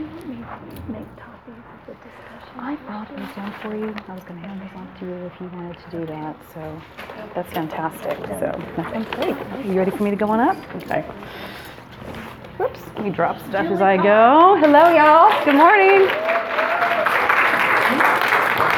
[0.00, 2.58] you want me to make copies of the discussion?
[2.58, 3.94] I brought these down for you.
[4.08, 6.36] I was going to hand these off to you if you wanted to do that.
[6.54, 6.80] So
[7.34, 8.16] that's fantastic.
[8.16, 9.36] So that sounds great.
[9.66, 10.56] You ready for me to go on up?
[10.76, 11.02] Okay.
[12.58, 12.80] Whoops.
[12.94, 14.56] Let me drop stuff as I go.
[14.60, 15.30] Hello, y'all.
[15.44, 16.08] Good morning.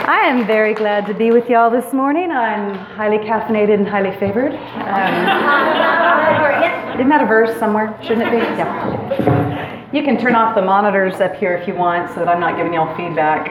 [0.05, 2.33] I am very glad to be with y'all this morning.
[2.33, 4.53] I'm highly caffeinated and highly favored.
[4.53, 4.55] Um,
[6.99, 7.97] isn't that a verse somewhere?
[8.03, 8.39] Shouldn't it be?
[8.39, 9.72] Yeah.
[9.93, 12.57] You can turn off the monitors up here if you want so that I'm not
[12.57, 13.51] giving y'all feedback.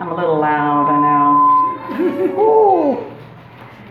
[0.00, 2.36] I'm a little loud, I know.
[2.40, 2.98] Ooh.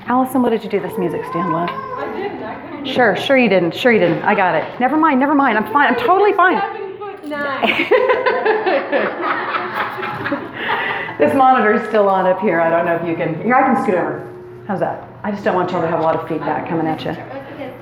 [0.08, 1.70] Allison, what did you do this music stand with?
[1.70, 2.44] I didn't.
[2.44, 2.86] I couldn't.
[2.86, 3.73] Sure, sure you didn't.
[3.73, 4.23] Sure you didn't.
[4.23, 4.66] I got it.
[4.77, 5.58] Never mind, never mind.
[5.58, 5.94] I'm fine.
[5.94, 6.59] I'm totally fine.
[6.59, 7.66] Seven foot nine.
[11.17, 12.59] this monitor is still on up here.
[12.59, 13.41] I don't know if you can.
[13.41, 14.27] Here, I can scoot over.
[14.67, 15.08] How's that?
[15.23, 17.14] I just don't want y'all to have a lot of feedback coming at you.
[17.14, 17.73] That's because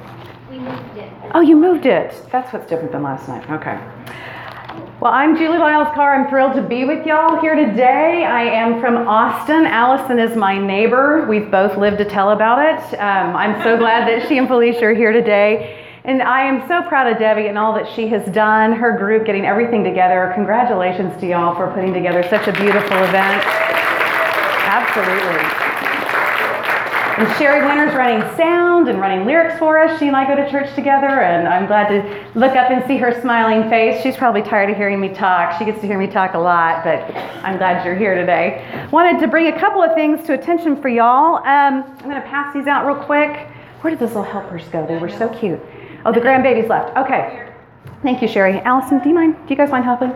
[0.52, 1.12] we moved it.
[1.35, 2.13] Oh, you moved it.
[2.31, 3.49] That's what's different than last night.
[3.49, 3.79] Okay.
[4.99, 6.13] Well, I'm Julie Lyles Carr.
[6.13, 8.23] I'm thrilled to be with y'all here today.
[8.23, 9.65] I am from Austin.
[9.65, 11.25] Allison is my neighbor.
[11.27, 12.99] We've both lived to tell about it.
[12.99, 15.84] Um, I'm so glad that she and Felicia are here today.
[16.03, 19.25] And I am so proud of Debbie and all that she has done, her group
[19.25, 20.31] getting everything together.
[20.35, 23.43] Congratulations to y'all for putting together such a beautiful event.
[24.70, 25.62] Absolutely.
[27.15, 29.99] And Sherry Winter's running sound and running lyrics for us.
[29.99, 32.97] She and I go to church together, and I'm glad to look up and see
[32.97, 34.01] her smiling face.
[34.01, 35.59] She's probably tired of hearing me talk.
[35.59, 37.01] She gets to hear me talk a lot, but
[37.45, 38.87] I'm glad you're here today.
[38.91, 41.35] Wanted to bring a couple of things to attention for y'all.
[41.35, 43.47] Um, I'm going to pass these out real quick.
[43.81, 44.84] Where did those little helpers go?
[44.87, 45.59] They were so cute.
[46.05, 46.97] Oh, the grandbabies left.
[46.97, 47.47] Okay.
[48.01, 48.59] Thank you, Sherry.
[48.61, 49.35] Allison, do you mind?
[49.35, 50.09] Do you guys mind helping?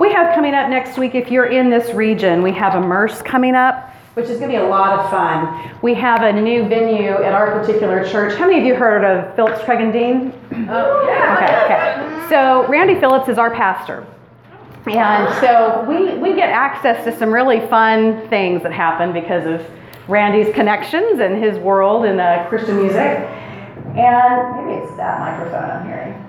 [0.00, 3.22] We have coming up next week, if you're in this region, we have a Immerse
[3.22, 5.70] coming up which is going to be a lot of fun.
[5.82, 8.34] We have a new venue at our particular church.
[8.36, 10.32] How many of you heard of Phillips Craig and Dean?
[10.68, 11.36] Oh, yeah.
[11.36, 12.28] Okay, okay.
[12.28, 14.06] So Randy Phillips is our pastor.
[14.86, 19.64] And so we, we get access to some really fun things that happen because of
[20.08, 22.98] Randy's connections and his world in uh, Christian music.
[22.98, 26.26] And maybe it's that microphone I'm hearing.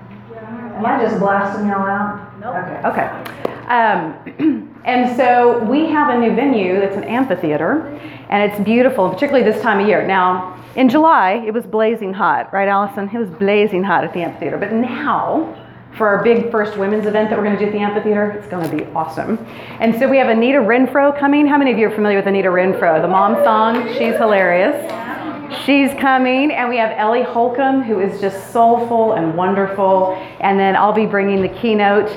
[0.76, 2.38] Am I just blasting y'all out?
[2.40, 2.54] Nope.
[2.56, 2.88] Okay.
[2.88, 3.62] Okay.
[3.68, 7.86] Um, and so we have a new venue that's an amphitheater,
[8.28, 10.06] and it's beautiful, particularly this time of year.
[10.06, 13.10] Now, in July, it was blazing hot, right, Allison?
[13.12, 14.56] It was blazing hot at the amphitheater.
[14.56, 15.54] But now,
[15.98, 18.48] for our big first women's event that we're going to do at the amphitheater, it's
[18.48, 19.36] going to be awesome.
[19.78, 21.46] And so we have Anita Renfro coming.
[21.46, 23.02] How many of you are familiar with Anita Renfro?
[23.02, 24.90] The mom song, she's hilarious.
[25.66, 30.14] She's coming, and we have Ellie Holcomb, who is just soulful and wonderful.
[30.40, 32.08] And then I'll be bringing the keynote.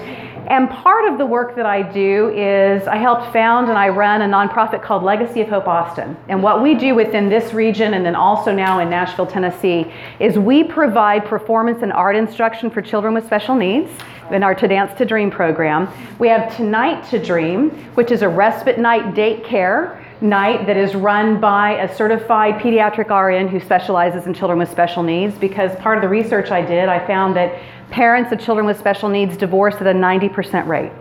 [0.48, 4.22] And part of the work that I do is I helped found and I run
[4.22, 6.16] a nonprofit called Legacy of Hope Austin.
[6.30, 10.38] And what we do within this region and then also now in Nashville, Tennessee, is
[10.38, 13.90] we provide performance and art instruction for children with special needs
[14.32, 15.88] in our To Dance to Dream program.
[16.20, 20.96] We have Tonight to Dream, which is a respite night date care night that is
[20.96, 25.98] run by a certified pediatric RN who specializes in children with special needs because part
[25.98, 27.62] of the research I did, I found that
[27.92, 30.92] parents of children with special needs divorce at a 90% rate.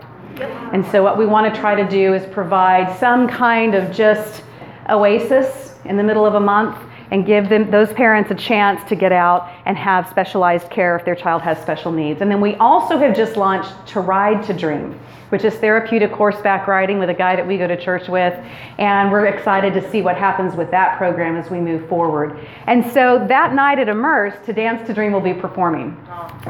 [0.72, 4.42] And so, what we want to try to do is provide some kind of just
[4.88, 6.76] oasis in the middle of a month
[7.10, 11.04] and give them those parents a chance to get out and have specialized care if
[11.04, 12.20] their child has special needs.
[12.20, 14.98] And then we also have just launched To Ride to Dream,
[15.28, 18.34] which is therapeutic horseback riding with a guy that we go to church with.
[18.78, 22.38] And we're excited to see what happens with that program as we move forward.
[22.66, 25.96] And so that night at Immerse, To Dance to Dream will be performing.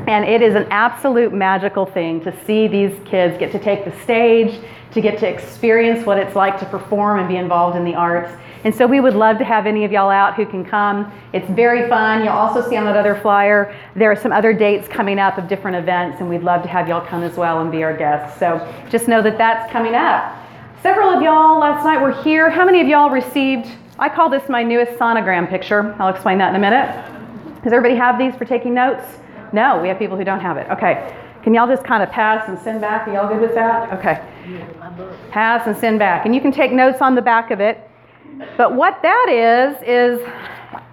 [0.06, 3.93] And it is an absolute magical thing to see these kids get to take the
[4.03, 4.60] stage,
[4.93, 8.32] to get to experience what it's like to perform and be involved in the arts.
[8.64, 11.12] And so we would love to have any of y'all out who can come.
[11.34, 12.25] It's very fun.
[12.25, 15.48] You'll also see on that other flyer, there are some other dates coming up of
[15.48, 18.38] different events, and we'd love to have y'all come as well and be our guests.
[18.38, 18.58] So
[18.91, 20.34] just know that that's coming up.
[20.82, 22.48] Several of y'all last night were here.
[22.48, 23.70] How many of y'all received?
[23.98, 25.94] I call this my newest sonogram picture.
[25.98, 26.88] I'll explain that in a minute.
[27.62, 29.04] Does everybody have these for taking notes?
[29.52, 30.69] No, we have people who don't have it.
[30.70, 31.14] Okay.
[31.43, 33.06] Can y'all just kind of pass and send back?
[33.06, 33.93] Are y'all good with that?
[33.93, 34.20] Okay.
[35.31, 36.25] Pass and send back.
[36.25, 37.83] And you can take notes on the back of it.
[38.56, 40.26] But what that is, is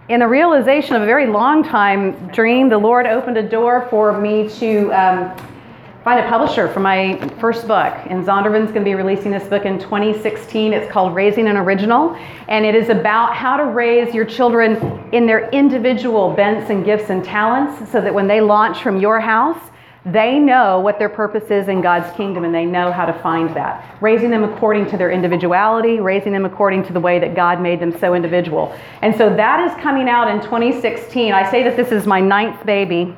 [0.09, 4.19] in the realization of a very long time dream, the Lord opened a door for
[4.19, 5.37] me to um,
[6.03, 7.93] find a publisher for my first book.
[8.09, 10.73] And Zondervan's going to be releasing this book in 2016.
[10.73, 12.15] It's called Raising an Original.
[12.47, 14.75] And it is about how to raise your children
[15.13, 19.19] in their individual bents and gifts and talents so that when they launch from your
[19.19, 19.70] house,
[20.05, 23.55] they know what their purpose is in God's kingdom and they know how to find
[23.55, 23.97] that.
[24.01, 27.79] Raising them according to their individuality, raising them according to the way that God made
[27.79, 28.75] them so individual.
[29.03, 31.33] And so that is coming out in 2016.
[31.33, 33.15] I say that this is my ninth baby.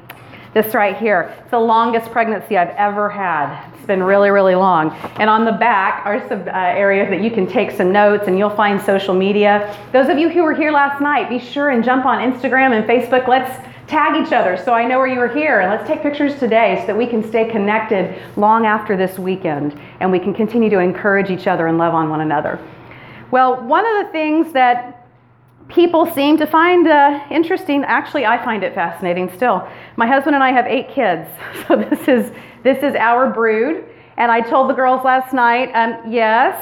[0.53, 1.33] This right here.
[1.39, 3.72] It's the longest pregnancy I've ever had.
[3.83, 4.91] It's been really, really long.
[5.17, 8.39] And on the back are some uh, areas that you can take some notes and
[8.39, 9.77] you'll find social media.
[9.91, 12.87] Those of you who were here last night, be sure and jump on Instagram and
[12.87, 13.27] Facebook.
[13.27, 15.59] Let's tag each other so I know where you were here.
[15.59, 19.77] And let's take pictures today so that we can stay connected long after this weekend
[19.99, 22.65] and we can continue to encourage each other and love on one another.
[23.31, 25.02] Well, one of the things that
[25.69, 29.67] people seem to find uh, interesting, actually, I find it fascinating still.
[29.95, 31.27] My husband and I have eight kids,
[31.67, 32.31] so this is,
[32.63, 33.85] this is our brood.
[34.17, 36.61] And I told the girls last night, um, yes,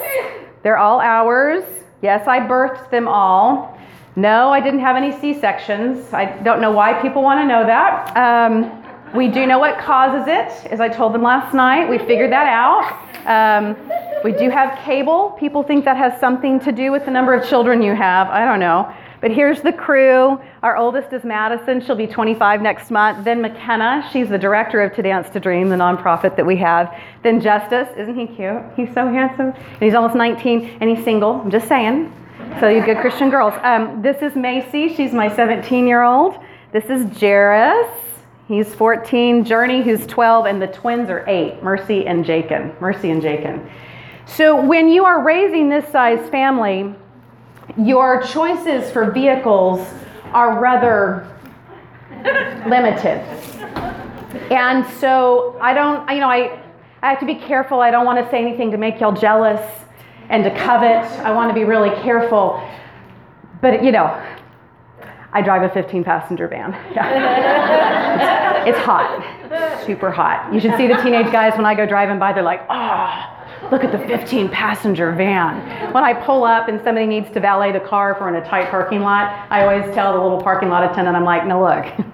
[0.63, 1.63] they're all ours.
[2.01, 3.77] Yes, I birthed them all.
[4.15, 6.13] No, I didn't have any C sections.
[6.13, 8.15] I don't know why people want to know that.
[8.17, 8.77] Um,
[9.13, 11.89] we do know what causes it, as I told them last night.
[11.89, 13.10] We figured that out.
[13.25, 13.75] Um,
[14.23, 15.31] we do have cable.
[15.39, 18.27] People think that has something to do with the number of children you have.
[18.29, 18.91] I don't know.
[19.21, 20.41] But here's the crew.
[20.63, 21.79] Our oldest is Madison.
[21.79, 23.23] She'll be 25 next month.
[23.23, 24.07] Then McKenna.
[24.11, 26.95] She's the director of To Dance to Dream, the nonprofit that we have.
[27.21, 27.87] Then Justice.
[27.97, 28.63] Isn't he cute?
[28.75, 29.51] He's so handsome.
[29.51, 31.41] And he's almost 19 and he's single.
[31.41, 32.11] I'm just saying.
[32.59, 33.53] So you good Christian girls.
[33.61, 34.93] Um, this is Macy.
[34.95, 36.37] She's my 17 year old.
[36.71, 37.87] This is Jairus.
[38.51, 39.45] He's 14.
[39.45, 41.63] Journey, who's 12, and the twins are eight.
[41.63, 42.81] Mercy and Jacob.
[42.81, 43.65] Mercy and Jacob.
[44.25, 46.93] So when you are raising this size family,
[47.77, 49.87] your choices for vehicles
[50.33, 51.33] are rather
[52.67, 53.21] limited.
[54.51, 56.61] And so I don't, you know, I,
[57.01, 57.79] I have to be careful.
[57.79, 59.61] I don't want to say anything to make y'all jealous
[60.27, 61.05] and to covet.
[61.21, 62.61] I want to be really careful.
[63.61, 64.21] But, you know,
[65.33, 66.71] I drive a 15 passenger van.
[66.93, 68.65] Yeah.
[68.65, 70.53] it's, it's hot, super hot.
[70.53, 73.37] You should see the teenage guys when I go driving by, they're like, oh,
[73.71, 75.93] look at the 15 passenger van.
[75.93, 78.69] When I pull up and somebody needs to valet the car we're in a tight
[78.69, 81.85] parking lot, I always tell the little parking lot attendant, I'm like, no, look,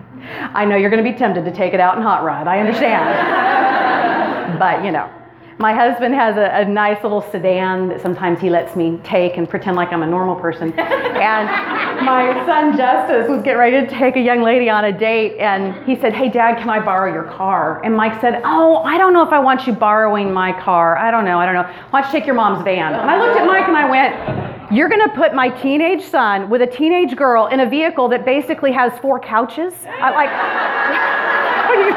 [0.54, 2.48] I know you're going to be tempted to take it out and hot rod.
[2.48, 4.60] I understand.
[4.60, 5.10] but, you know.
[5.60, 9.50] My husband has a, a, nice little sedan that sometimes he lets me take and
[9.50, 10.72] pretend like I'm a normal person.
[10.78, 15.40] and my son Justice was getting ready to take a young lady on a date,
[15.40, 17.84] and he said, Hey, Dad, can I borrow your car?
[17.84, 20.96] And Mike said, Oh, I don't know if I want you borrowing my car.
[20.96, 21.40] I don't know.
[21.40, 21.68] I don't know.
[21.90, 22.94] Why don't you take your mom's van?
[22.94, 26.52] And I looked at Mike and I went, You're going to put my teenage son
[26.52, 29.74] with a teenage girl in a vehicle that basically has four couches?
[29.88, 30.30] I like,
[31.68, 31.94] what are you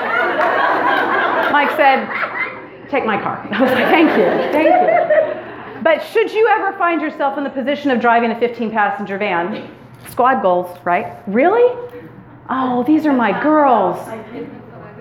[0.00, 0.14] thinking?
[1.58, 3.44] Mike said, Take my car.
[3.52, 5.82] I was like, Thank you, thank you.
[5.82, 9.68] But should you ever find yourself in the position of driving a 15 passenger van,
[10.08, 11.20] squad goals, right?
[11.26, 11.66] Really?
[12.48, 13.98] Oh, these are my girls.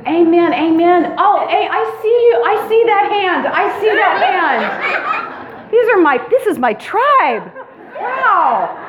[0.07, 1.15] Amen, amen.
[1.19, 2.44] Oh, hey, I see you.
[2.44, 3.48] I see that hand.
[3.48, 5.71] I see that hand.
[5.71, 7.51] These are my, this is my tribe.
[8.00, 8.83] Wow.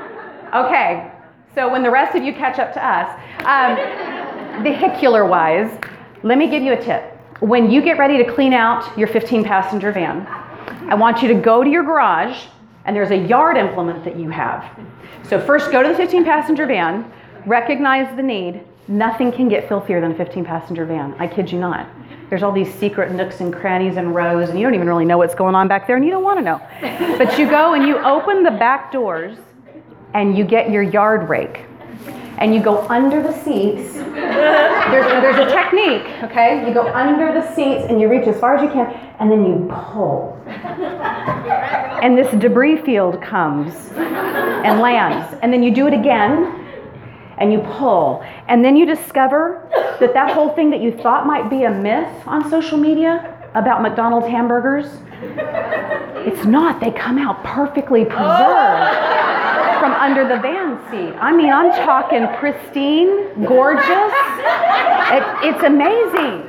[0.54, 1.12] Okay,
[1.54, 3.08] so when the rest of you catch up to us,
[3.44, 5.70] um, vehicular wise,
[6.22, 9.44] let me give you a tip when you get ready to clean out your 15
[9.44, 10.26] passenger van,
[10.90, 12.46] I want you to go to your garage
[12.84, 14.64] and there's a yard implement that you have.
[15.24, 17.10] So, first go to the 15 passenger van,
[17.46, 18.62] recognize the need.
[18.88, 21.14] Nothing can get filthier than a 15 passenger van.
[21.18, 21.86] I kid you not.
[22.30, 25.18] There's all these secret nooks and crannies and rows, and you don't even really know
[25.18, 26.60] what's going on back there, and you don't want to know.
[27.18, 29.36] But you go and you open the back doors
[30.14, 31.67] and you get your yard rake
[32.38, 33.94] and you go under the seats.
[33.94, 36.66] There's, there's a technique, okay?
[36.66, 38.86] You go under the seats and you reach as far as you can,
[39.18, 40.40] and then you pull.
[40.46, 45.36] And this debris field comes and lands.
[45.42, 46.64] And then you do it again,
[47.38, 48.24] and you pull.
[48.46, 49.68] And then you discover
[50.00, 53.82] that that whole thing that you thought might be a myth on social media about
[53.82, 54.86] McDonald's hamburgers,
[56.24, 56.80] it's not.
[56.80, 59.27] They come out perfectly preserved
[59.78, 61.14] from under the van seat.
[61.20, 64.12] I mean, I'm talking pristine, gorgeous.
[65.10, 66.44] It, it's amazing.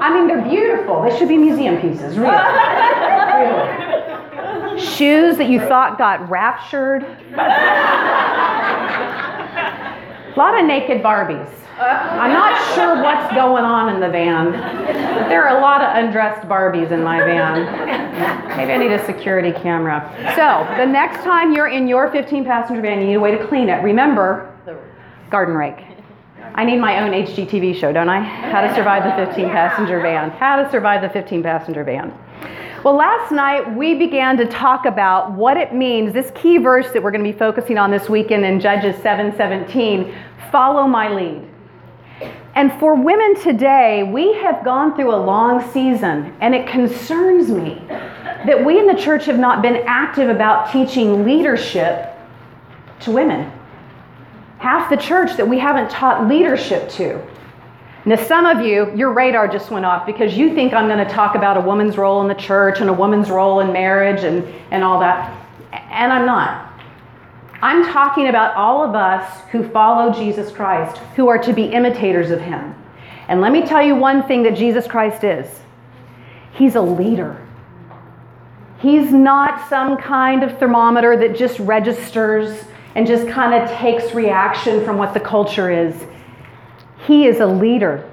[0.00, 1.02] I mean, they're beautiful.
[1.02, 2.36] They should be museum pieces, really.
[3.36, 4.80] really.
[4.80, 7.04] Shoes that you thought got raptured.
[10.34, 11.50] A lot of naked Barbies.
[11.78, 14.52] I'm not sure what's going on in the van.
[15.28, 18.56] There are a lot of undressed Barbies in my van.
[18.56, 20.10] Maybe I need a security camera.
[20.36, 23.46] So, the next time you're in your 15 passenger van, you need a way to
[23.46, 23.82] clean it.
[23.82, 24.56] Remember,
[25.28, 25.84] garden rake.
[26.54, 28.20] I need my own HGTV show, don't I?
[28.20, 30.30] How to survive the 15 passenger van.
[30.30, 32.16] How to survive the 15 passenger van.
[32.84, 37.02] Well, last night we began to talk about what it means, this key verse that
[37.02, 40.14] we're going to be focusing on this weekend in Judges 7:17,
[40.50, 41.46] follow my lead.
[42.54, 47.82] And for women today, we have gone through a long season, and it concerns me
[47.88, 52.14] that we in the church have not been active about teaching leadership
[53.00, 53.52] to women.
[54.58, 57.22] half the church that we haven't taught leadership to.
[58.06, 61.12] Now, some of you, your radar just went off because you think I'm going to
[61.12, 64.44] talk about a woman's role in the church and a woman's role in marriage and,
[64.70, 65.36] and all that.
[65.72, 66.65] And I'm not.
[67.62, 72.30] I'm talking about all of us who follow Jesus Christ, who are to be imitators
[72.30, 72.74] of him.
[73.28, 75.48] And let me tell you one thing that Jesus Christ is
[76.52, 77.36] He's a leader.
[78.78, 84.84] He's not some kind of thermometer that just registers and just kind of takes reaction
[84.84, 85.94] from what the culture is.
[87.06, 88.10] He is a leader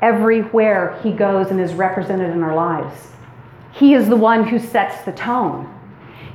[0.00, 3.12] everywhere he goes and is represented in our lives.
[3.72, 5.72] He is the one who sets the tone.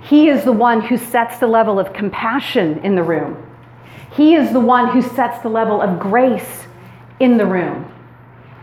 [0.02, 3.48] He is the one who sets the level of compassion in the room.
[4.14, 6.66] He is the one who sets the level of grace
[7.20, 7.92] in the room.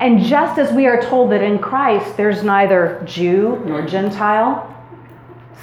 [0.01, 4.75] And just as we are told that in Christ there's neither Jew nor Gentile,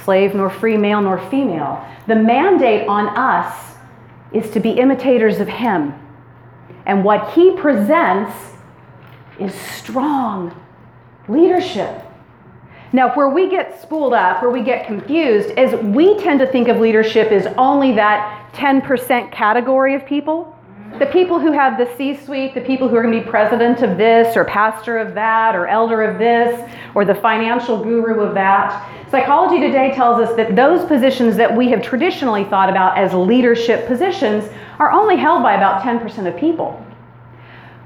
[0.04, 3.76] slave nor free, male nor female, the mandate on us
[4.32, 5.94] is to be imitators of Him.
[6.84, 8.34] And what He presents
[9.38, 10.54] is strong
[11.28, 12.05] leadership.
[12.92, 16.68] Now, where we get spooled up, where we get confused, is we tend to think
[16.68, 20.56] of leadership as only that 10% category of people.
[21.00, 23.82] The people who have the C suite, the people who are going to be president
[23.82, 28.34] of this, or pastor of that, or elder of this, or the financial guru of
[28.34, 28.88] that.
[29.10, 33.86] Psychology today tells us that those positions that we have traditionally thought about as leadership
[33.86, 36.82] positions are only held by about 10% of people.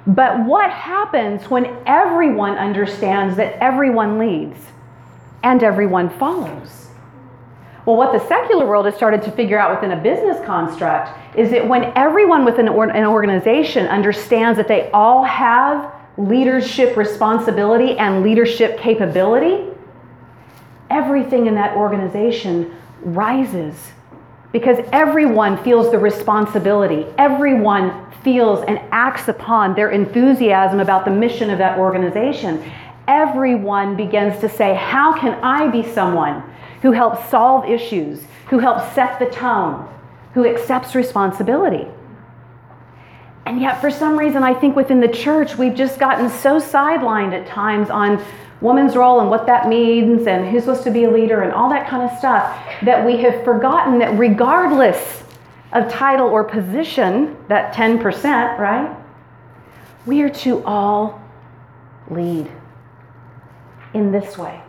[0.06, 4.58] But what happens when everyone understands that everyone leads
[5.42, 6.88] and everyone follows?
[7.86, 11.50] Well, what the secular world has started to figure out within a business construct is
[11.50, 18.78] that when everyone within an organization understands that they all have leadership responsibility and leadership
[18.78, 19.66] capability,
[20.90, 23.92] everything in that organization rises
[24.52, 27.06] because everyone feels the responsibility.
[27.18, 32.70] Everyone feels and acts upon their enthusiasm about the mission of that organization.
[33.08, 36.42] Everyone begins to say, How can I be someone
[36.82, 39.88] who helps solve issues, who helps set the tone,
[40.34, 41.86] who accepts responsibility?
[43.46, 47.32] And yet, for some reason, I think within the church, we've just gotten so sidelined
[47.32, 48.22] at times on
[48.60, 51.70] woman's role and what that means and who's supposed to be a leader and all
[51.70, 55.22] that kind of stuff that we have forgotten that regardless
[55.72, 58.94] of title or position, that 10%, right?
[60.04, 61.22] We are to all
[62.08, 62.50] lead
[63.94, 64.60] in this way.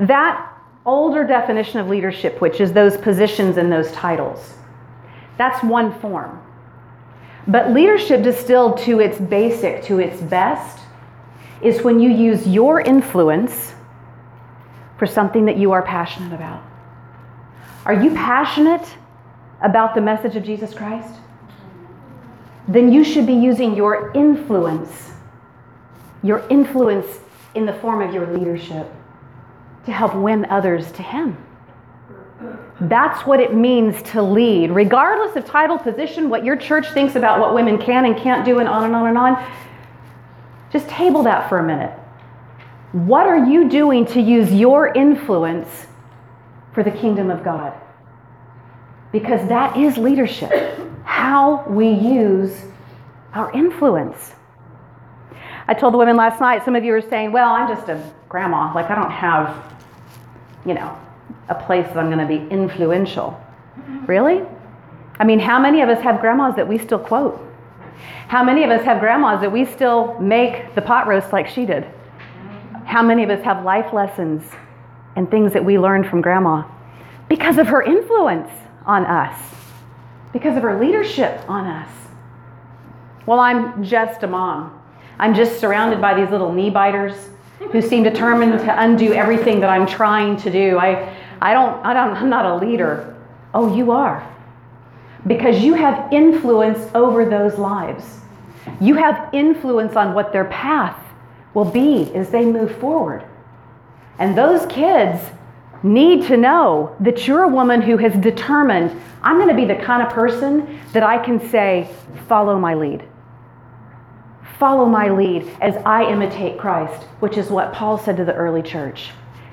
[0.00, 0.48] That
[0.84, 4.54] older definition of leadership, which is those positions and those titles,
[5.38, 6.40] that's one form.
[7.46, 10.80] But leadership distilled to its basic, to its best,
[11.60, 13.74] is when you use your influence
[14.98, 16.62] for something that you are passionate about.
[17.84, 18.86] Are you passionate
[19.60, 21.14] about the message of Jesus Christ?
[22.68, 25.10] Then you should be using your influence,
[26.22, 27.06] your influence
[27.54, 28.90] in the form of your leadership,
[29.84, 31.36] to help win others to Him.
[32.80, 34.70] That's what it means to lead.
[34.70, 38.58] Regardless of title, position, what your church thinks about what women can and can't do,
[38.58, 39.52] and on and on and on,
[40.72, 41.96] just table that for a minute.
[42.92, 45.86] What are you doing to use your influence
[46.72, 47.72] for the kingdom of God?
[49.12, 50.78] Because that is leadership.
[51.04, 52.64] How we use
[53.34, 54.32] our influence.
[55.68, 58.12] I told the women last night, some of you were saying, well, I'm just a
[58.28, 58.74] grandma.
[58.74, 59.74] Like, I don't have,
[60.66, 60.98] you know,
[61.48, 63.40] a place that I'm going to be influential.
[63.78, 64.06] Mm-hmm.
[64.06, 64.42] Really?
[65.18, 67.40] I mean, how many of us have grandmas that we still quote?
[68.26, 71.64] How many of us have grandmas that we still make the pot roast like she
[71.64, 71.84] did?
[71.84, 72.86] Mm-hmm.
[72.86, 74.42] How many of us have life lessons
[75.14, 76.64] and things that we learned from grandma
[77.28, 78.50] because of her influence
[78.84, 79.38] on us,
[80.32, 81.90] because of her leadership on us?
[83.26, 84.81] Well, I'm just a mom.
[85.22, 87.14] I'm just surrounded by these little knee biters
[87.70, 90.78] who seem determined to undo everything that I'm trying to do.
[90.78, 93.16] I, I don't, I don't, I'm not a leader.
[93.54, 94.28] Oh, you are.
[95.24, 98.18] Because you have influence over those lives.
[98.80, 100.98] You have influence on what their path
[101.54, 103.24] will be as they move forward.
[104.18, 105.22] And those kids
[105.84, 109.80] need to know that you're a woman who has determined, I'm going to be the
[109.84, 111.88] kind of person that I can say,
[112.26, 113.04] follow my lead.
[114.58, 118.62] Follow my lead as I imitate Christ, which is what Paul said to the early
[118.62, 119.10] church.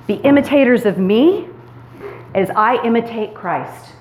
[0.08, 1.48] Be imitators of me
[2.36, 3.94] as I imitate Christ.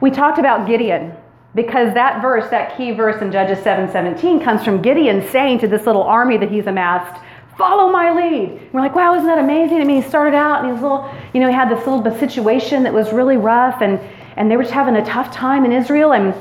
[0.00, 1.12] We talked about Gideon
[1.54, 5.86] because that verse, that key verse in Judges 7:17 comes from Gideon saying to this
[5.86, 7.20] little army that he's amassed,
[7.56, 10.58] "Follow my lead." And we're like, "Wow, isn't that amazing?" I mean, he started out
[10.58, 13.80] and he was little, you know, he had this little situation that was really rough
[13.80, 13.98] and
[14.36, 16.12] and they were just having a tough time in Israel.
[16.12, 16.34] And,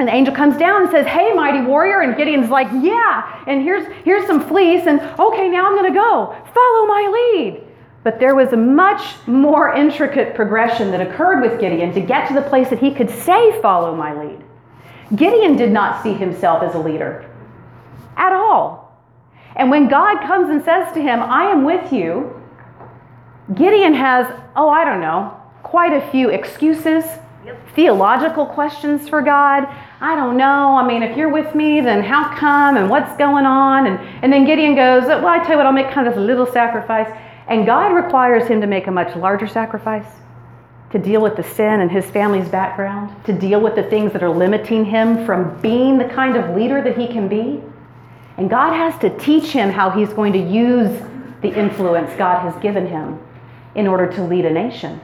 [0.00, 2.00] and the angel comes down and says, Hey, mighty warrior.
[2.00, 4.86] And Gideon's like, Yeah, and here's, here's some fleece.
[4.86, 6.34] And okay, now I'm going to go.
[6.54, 7.62] Follow my lead.
[8.02, 12.34] But there was a much more intricate progression that occurred with Gideon to get to
[12.34, 14.42] the place that he could say, Follow my lead.
[15.14, 17.30] Gideon did not see himself as a leader
[18.16, 18.98] at all.
[19.56, 22.40] And when God comes and says to him, I am with you,
[23.54, 24.26] Gideon has,
[24.56, 27.04] oh, I don't know, quite a few excuses,
[27.74, 29.68] theological questions for God.
[30.02, 30.78] I don't know.
[30.78, 33.86] I mean, if you're with me, then how come and what's going on?
[33.86, 36.20] And, and then Gideon goes, Well, I tell you what, I'll make kind of this
[36.20, 37.10] little sacrifice.
[37.48, 40.06] And God requires him to make a much larger sacrifice
[40.90, 44.22] to deal with the sin and his family's background, to deal with the things that
[44.22, 47.62] are limiting him from being the kind of leader that he can be.
[48.36, 50.90] And God has to teach him how he's going to use
[51.42, 53.18] the influence God has given him
[53.74, 55.00] in order to lead a nation.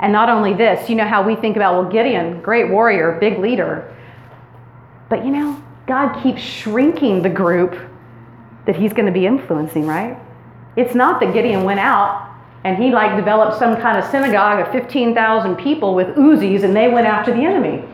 [0.00, 3.38] And not only this, you know how we think about, well, Gideon, great warrior, big
[3.38, 3.94] leader.
[5.08, 7.78] But you know, God keeps shrinking the group
[8.66, 10.18] that he's going to be influencing, right?
[10.76, 12.30] It's not that Gideon went out
[12.64, 16.88] and he like developed some kind of synagogue of 15,000 people with Uzis and they
[16.88, 17.84] went after the enemy.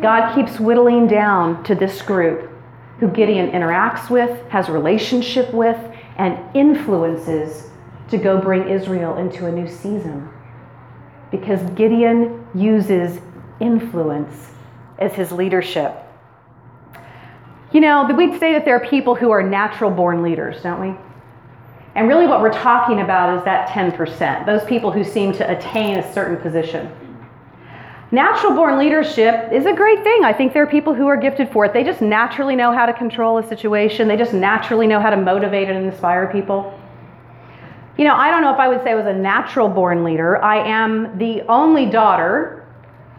[0.00, 2.50] God keeps whittling down to this group
[2.98, 5.76] who Gideon interacts with, has relationship with,
[6.16, 7.68] and influences
[8.08, 10.28] to go bring Israel into a new season.
[11.30, 13.20] Because Gideon uses
[13.60, 14.50] influence
[14.98, 15.94] as his leadership.
[17.72, 20.94] You know, we'd say that there are people who are natural born leaders, don't we?
[21.94, 25.98] And really, what we're talking about is that 10%, those people who seem to attain
[25.98, 26.92] a certain position.
[28.12, 30.22] Natural born leadership is a great thing.
[30.22, 31.72] I think there are people who are gifted for it.
[31.72, 35.16] They just naturally know how to control a situation, they just naturally know how to
[35.16, 36.78] motivate and inspire people.
[37.96, 40.42] You know, I don't know if I would say I was a natural born leader.
[40.42, 42.66] I am the only daughter,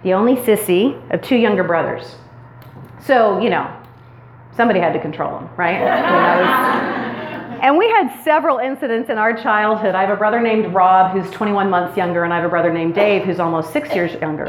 [0.03, 2.15] the only sissy of two younger brothers.
[3.01, 3.75] So, you know,
[4.55, 5.81] somebody had to control them, right?
[7.62, 9.95] and we had several incidents in our childhood.
[9.95, 12.71] I have a brother named Rob who's 21 months younger, and I have a brother
[12.71, 14.47] named Dave who's almost six years younger.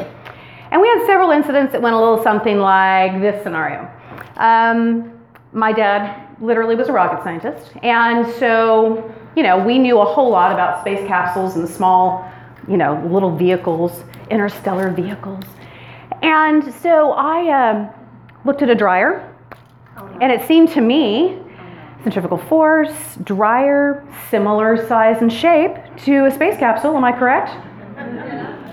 [0.70, 3.90] And we had several incidents that went a little something like this scenario.
[4.36, 5.18] Um,
[5.52, 10.30] my dad literally was a rocket scientist, and so you know, we knew a whole
[10.30, 12.28] lot about space capsules and small,
[12.66, 15.44] you know, little vehicles, interstellar vehicles.
[16.22, 17.92] And so I uh,
[18.44, 19.32] looked at a dryer,
[20.20, 21.38] and it seemed to me
[22.02, 26.96] centrifugal force, dryer, similar size and shape to a space capsule.
[26.96, 27.50] Am I correct?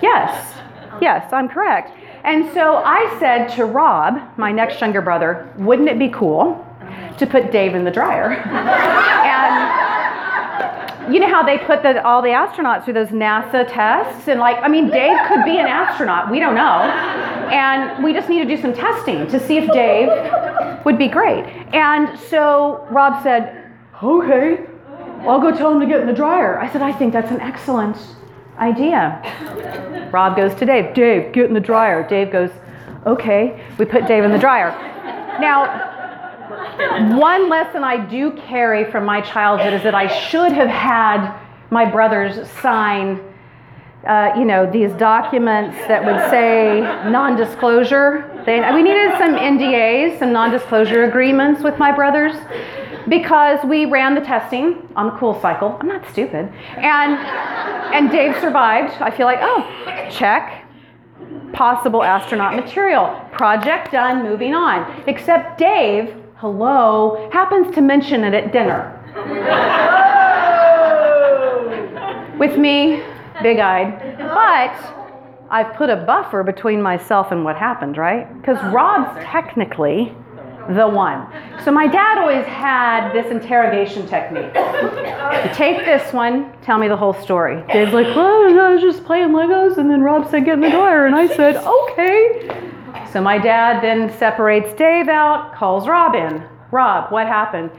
[0.02, 0.60] Yes.
[1.00, 1.92] Yes, I'm correct.
[2.24, 6.66] And so I said to Rob, my next younger brother, wouldn't it be cool
[7.20, 8.32] to put Dave in the dryer?
[8.46, 10.05] and
[11.12, 14.28] you know how they put the, all the astronauts through those NASA tests?
[14.28, 16.32] And like, I mean, Dave could be an astronaut.
[16.32, 16.82] We don't know.
[17.52, 20.10] And we just need to do some testing to see if Dave
[20.86, 21.46] would be great.
[21.74, 24.66] And so Rob said, okay,
[25.22, 26.60] I'll go tell him to get in the dryer.
[26.60, 27.98] I said, I think that's an excellent
[28.58, 30.10] idea.
[30.12, 32.08] Rob goes to Dave, Dave, get in the dryer.
[32.08, 32.52] Dave goes,
[33.06, 33.64] okay.
[33.78, 34.70] We put Dave in the dryer.
[35.40, 35.95] Now,
[37.18, 41.38] one lesson I do carry from my childhood is that I should have had
[41.72, 43.22] my brothers sign,
[44.08, 48.44] uh, you know, these documents that would say non-disclosure.
[48.46, 52.36] They, we needed some NDAs, some non-disclosure agreements with my brothers
[53.08, 55.78] because we ran the testing on the cool cycle.
[55.80, 56.52] I'm not stupid.
[56.78, 57.14] And,
[57.94, 58.94] and Dave survived.
[59.02, 60.64] I feel like, oh, check.
[61.54, 63.20] Possible astronaut material.
[63.32, 65.04] Project done, moving on.
[65.08, 68.92] Except Dave hello, happens to mention it at dinner.
[69.16, 69.46] Oh!
[72.38, 73.02] With me,
[73.42, 74.18] big eyed.
[74.18, 74.76] But
[75.50, 78.28] I've put a buffer between myself and what happened, right?
[78.42, 78.72] Because oh.
[78.72, 80.14] Rob's technically
[80.70, 81.26] the one.
[81.64, 84.52] So my dad always had this interrogation technique.
[84.54, 87.64] You take this one, tell me the whole story.
[87.72, 90.70] Dave's like, well, I was just playing Legos, and then Rob said, get in the
[90.70, 92.74] dryer, and I said, okay.
[93.16, 96.44] So my dad then separates Dave out, calls Rob in.
[96.70, 97.72] Rob, what happened?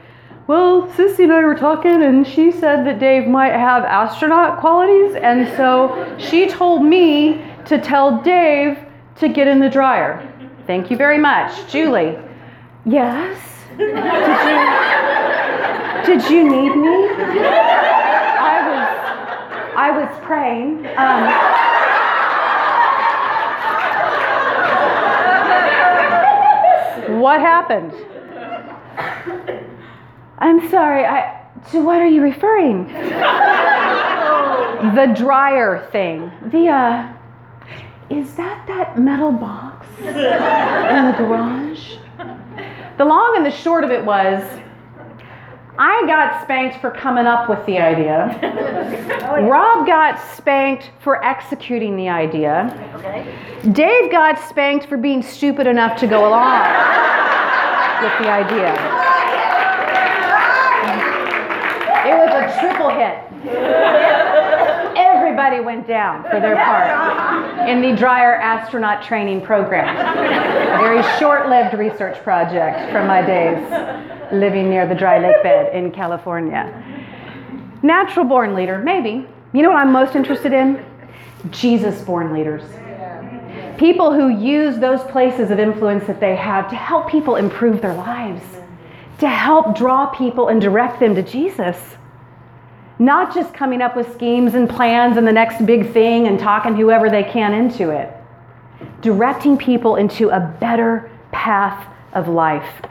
[0.47, 5.13] Well, Sissy and I were talking, and she said that Dave might have astronaut qualities,
[5.13, 8.79] and so she told me to tell Dave
[9.17, 10.27] to get in the dryer.
[10.65, 11.71] Thank you very much.
[11.71, 12.17] Julie.
[12.87, 13.39] Yes?
[13.77, 13.93] Did
[16.09, 17.09] you, did you need me?
[18.41, 18.87] I was,
[19.77, 20.87] I was praying.
[20.97, 21.76] Um,
[27.27, 27.91] What happened?
[30.39, 32.87] I'm sorry, I, to what are you referring?
[34.95, 36.31] the dryer thing.
[36.45, 37.13] The, uh,
[38.09, 41.97] is that that metal box in the garage?
[42.97, 44.41] The long and the short of it was,
[45.79, 48.37] I got spanked for coming up with the idea.
[49.27, 52.71] Oh, Rob got spanked for executing the idea.
[53.73, 56.61] Dave got spanked for being stupid enough to go along
[58.01, 58.71] with the idea.
[62.07, 63.19] It was a triple hit.
[64.97, 69.89] Everybody went down for their part in the dryer astronaut training program.
[69.89, 75.73] A very short lived research project from my days living near the dry lake bed
[75.75, 76.83] in California.
[77.83, 79.27] Natural born leader, maybe.
[79.53, 80.83] You know what I'm most interested in?
[81.51, 82.63] Jesus born leaders.
[83.77, 87.93] People who use those places of influence that they have to help people improve their
[87.93, 88.43] lives,
[89.19, 91.77] to help draw people and direct them to Jesus.
[92.99, 96.75] Not just coming up with schemes and plans and the next big thing and talking
[96.75, 98.11] whoever they can into it.
[99.01, 102.81] Directing people into a better path of life.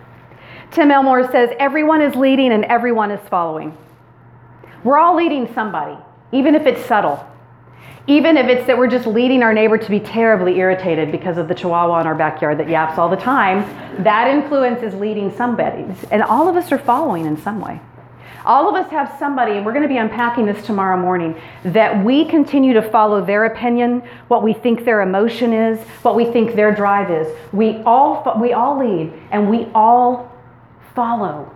[0.71, 3.77] Tim Elmore says everyone is leading and everyone is following.
[4.85, 5.97] We're all leading somebody,
[6.33, 7.27] even if it's subtle.
[8.09, 11.49] Even if it's that we're just leading our neighbor to be terribly irritated because of
[11.49, 13.65] the chihuahua in our backyard that yaps all the time,
[14.05, 15.85] that influence is leading somebody.
[16.13, 17.81] And all of us are following in some way.
[18.45, 22.05] All of us have somebody, and we're going to be unpacking this tomorrow morning, that
[22.05, 26.55] we continue to follow their opinion, what we think their emotion is, what we think
[26.55, 27.27] their drive is.
[27.53, 30.33] We all, we all lead, and we all
[30.97, 31.55] follow.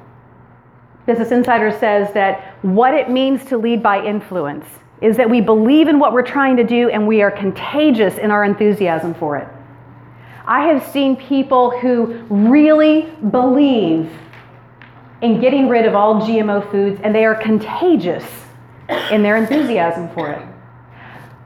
[1.06, 4.66] Business Insider says that what it means to lead by influence
[5.00, 8.30] is that we believe in what we're trying to do and we are contagious in
[8.30, 9.48] our enthusiasm for it.
[10.46, 14.12] I have seen people who really believe
[15.22, 18.24] in getting rid of all GMO foods and they are contagious
[19.10, 20.46] in their enthusiasm for it.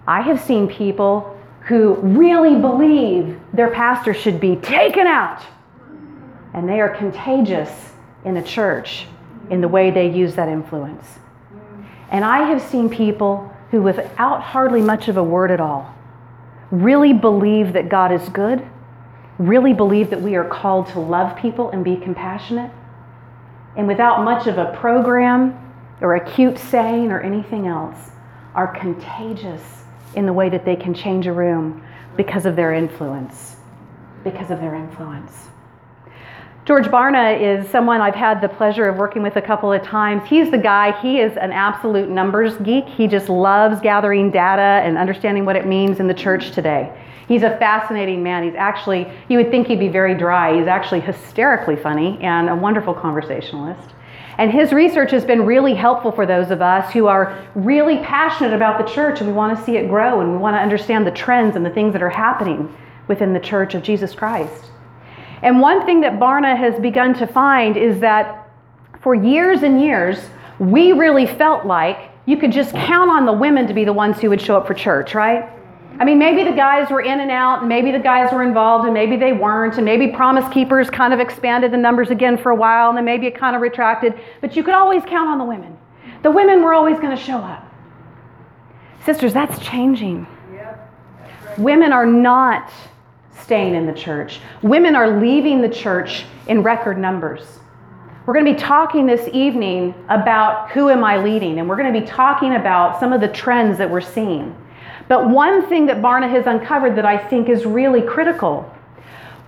[0.06, 5.42] I have seen people who really believe their pastor should be taken out
[6.54, 7.92] and they are contagious
[8.24, 9.06] in a church
[9.50, 11.04] in the way they use that influence.
[12.10, 15.94] And I have seen people who, without hardly much of a word at all,
[16.70, 18.66] really believe that God is good,
[19.38, 22.70] really believe that we are called to love people and be compassionate,
[23.76, 25.60] and without much of a program
[26.00, 28.10] or a cute saying or anything else,
[28.54, 29.62] are contagious
[30.14, 31.84] in the way that they can change a room
[32.16, 33.56] because of their influence.
[34.22, 35.48] Because of their influence.
[36.64, 40.26] George Barna is someone I've had the pleasure of working with a couple of times.
[40.26, 42.88] He's the guy, he is an absolute numbers geek.
[42.88, 46.90] He just loves gathering data and understanding what it means in the church today.
[47.28, 48.44] He's a fascinating man.
[48.44, 50.56] He's actually, you would think he'd be very dry.
[50.56, 53.90] He's actually hysterically funny and a wonderful conversationalist.
[54.38, 58.54] And his research has been really helpful for those of us who are really passionate
[58.54, 61.06] about the church and we want to see it grow and we want to understand
[61.06, 62.74] the trends and the things that are happening
[63.06, 64.70] within the church of Jesus Christ.
[65.44, 68.48] And one thing that Barna has begun to find is that
[69.00, 70.18] for years and years,
[70.58, 74.18] we really felt like you could just count on the women to be the ones
[74.18, 75.50] who would show up for church, right?
[76.00, 78.86] I mean, maybe the guys were in and out, and maybe the guys were involved,
[78.86, 82.50] and maybe they weren't, and maybe Promise Keepers kind of expanded the numbers again for
[82.50, 85.36] a while, and then maybe it kind of retracted, but you could always count on
[85.36, 85.76] the women.
[86.22, 87.70] The women were always going to show up.
[89.04, 90.26] Sisters, that's changing.
[91.58, 92.72] Women are not
[93.44, 94.40] staying in the church.
[94.62, 97.60] Women are leaving the church in record numbers.
[98.26, 101.92] We're going to be talking this evening about who am I leading, and we're going
[101.92, 104.56] to be talking about some of the trends that we're seeing.
[105.08, 108.74] But one thing that Barna has uncovered that I think is really critical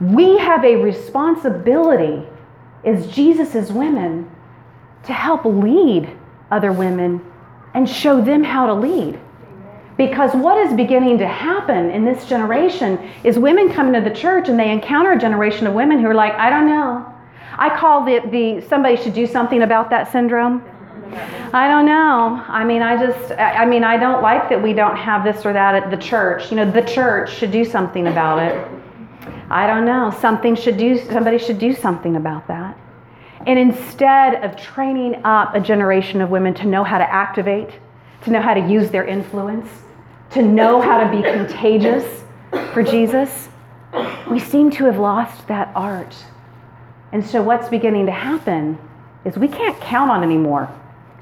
[0.00, 2.22] we have a responsibility
[2.84, 4.30] as Jesus' women
[5.04, 6.10] to help lead
[6.50, 7.24] other women
[7.74, 9.18] and show them how to lead.
[9.96, 14.48] Because what is beginning to happen in this generation is women come into the church
[14.48, 17.12] and they encounter a generation of women who are like, I don't know.
[17.58, 20.62] I call it the somebody should do something about that syndrome.
[21.52, 22.44] I don't know.
[22.48, 25.52] I mean, I just, I mean, I don't like that we don't have this or
[25.54, 26.50] that at the church.
[26.50, 28.68] You know, the church should do something about it.
[29.48, 30.14] I don't know.
[30.20, 32.76] Something should do, somebody should do something about that.
[33.46, 37.70] And instead of training up a generation of women to know how to activate,
[38.24, 39.68] to know how to use their influence,
[40.30, 42.24] to know how to be contagious
[42.72, 43.48] for Jesus,
[44.30, 46.14] we seem to have lost that art.
[47.12, 48.78] And so, what's beginning to happen
[49.24, 50.68] is we can't count on anymore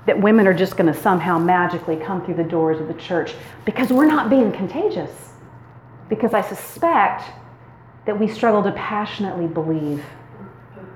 [0.07, 3.35] that women are just going to somehow magically come through the doors of the church
[3.65, 5.11] because we're not being contagious.
[6.09, 7.25] Because I suspect
[8.05, 10.05] that we struggle to passionately believe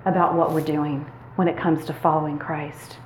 [0.05, 2.97] about what we're doing when it comes to following Christ.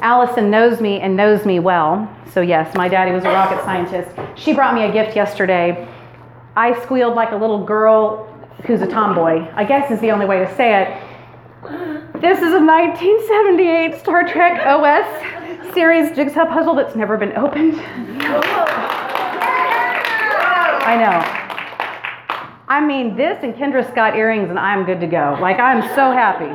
[0.00, 2.08] Allison knows me and knows me well.
[2.32, 4.10] So, yes, my daddy was a rocket scientist.
[4.36, 5.86] She brought me a gift yesterday
[6.54, 8.26] I squealed like a little girl
[8.66, 10.88] who's a tomboy, I guess is the only way to say it.
[12.20, 17.80] This is a 1978 Star Trek OS series jigsaw puzzle that's never been opened.
[20.84, 21.38] I know.
[22.68, 25.38] I mean, this and Kendra Scott earrings, and I'm good to go.
[25.40, 26.54] Like, I'm so happy.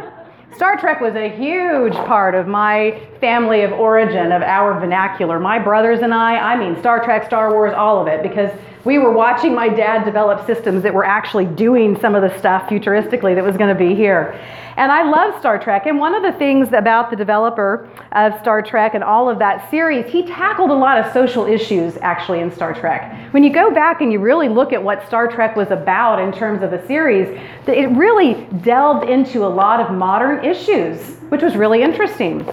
[0.57, 5.39] Star Trek was a huge part of my family of origin, of our vernacular.
[5.39, 8.49] My brothers and I, I mean, Star Trek, Star Wars, all of it, because
[8.87, 12.69] we were watching my dad develop systems that were actually doing some of the stuff
[12.69, 14.39] futuristically that was going to be here.
[14.77, 15.87] And I love Star Trek.
[15.87, 19.69] And one of the things about the developer of Star Trek and all of that
[19.69, 23.33] series, he tackled a lot of social issues actually in Star Trek.
[23.33, 26.31] When you go back and you really look at what Star Trek was about in
[26.31, 27.27] terms of the series,
[27.67, 32.45] it really delved into a lot of modern issues, which was really interesting.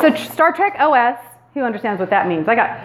[0.00, 1.18] So, Star Trek OS,
[1.52, 2.48] who understands what that means?
[2.48, 2.80] I got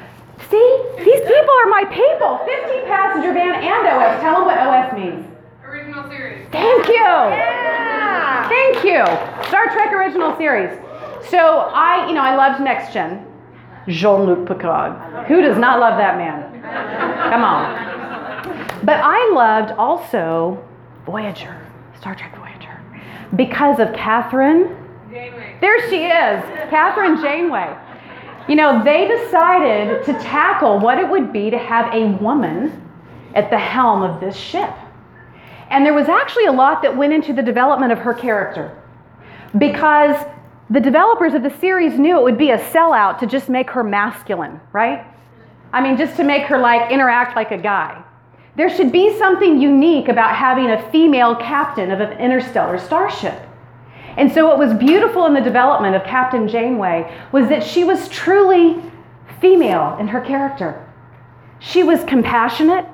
[0.49, 2.39] See, these people are my people.
[2.45, 4.21] 15 passenger van and OS.
[4.21, 5.25] Tell them what OS means.
[5.65, 6.47] Original series.
[6.51, 6.93] Thank you.
[6.93, 8.47] Yeah.
[8.47, 9.03] Thank you.
[9.47, 10.77] Star Trek original series.
[11.29, 13.25] So I, you know, I loved Next Gen.
[13.87, 15.27] Jean-Luc Picard.
[15.27, 16.61] Who does not love that man?
[17.31, 18.85] Come on.
[18.85, 20.63] But I loved also
[21.05, 21.59] Voyager,
[21.97, 22.81] Star Trek Voyager,
[23.35, 24.75] because of Kathryn.
[25.09, 25.57] Janeway.
[25.61, 27.75] There she is, Kathryn Janeway.
[28.47, 32.89] You know, they decided to tackle what it would be to have a woman
[33.35, 34.73] at the helm of this ship.
[35.69, 38.81] And there was actually a lot that went into the development of her character
[39.57, 40.15] because
[40.69, 43.83] the developers of the series knew it would be a sellout to just make her
[43.83, 45.05] masculine, right?
[45.73, 48.01] I mean, just to make her like interact like a guy.
[48.55, 53.46] There should be something unique about having a female captain of an interstellar starship.
[54.17, 58.09] And so, what was beautiful in the development of Captain Janeway was that she was
[58.09, 58.81] truly
[59.39, 60.83] female in her character.
[61.59, 62.85] She was compassionate.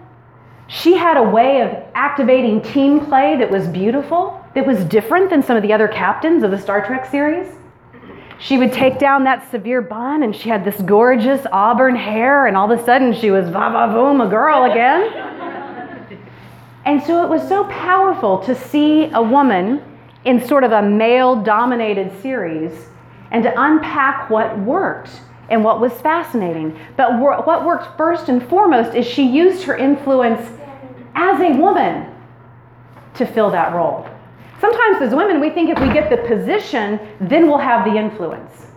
[0.67, 5.41] She had a way of activating team play that was beautiful, that was different than
[5.41, 7.47] some of the other captains of the Star Trek series.
[8.39, 12.57] She would take down that severe bun, and she had this gorgeous auburn hair, and
[12.57, 15.39] all of a sudden she was va va voom, a girl again.
[16.85, 19.81] And so it was so powerful to see a woman
[20.25, 22.71] in sort of a male dominated series
[23.31, 25.09] and to unpack what worked
[25.49, 26.77] and what was fascinating.
[26.95, 30.49] But what worked first and foremost is she used her influence
[31.15, 32.09] as a woman
[33.15, 34.07] to fill that role.
[34.61, 38.67] Sometimes as women, we think if we get the position, then we'll have the influence.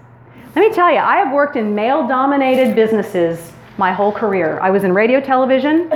[0.56, 4.58] Let me tell you, I have worked in male dominated businesses my whole career.
[4.60, 5.88] I was in radio television.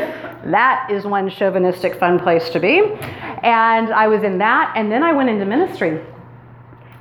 [0.44, 2.96] That is one chauvinistic fun place to be.
[3.42, 6.04] And I was in that, and then I went into ministry.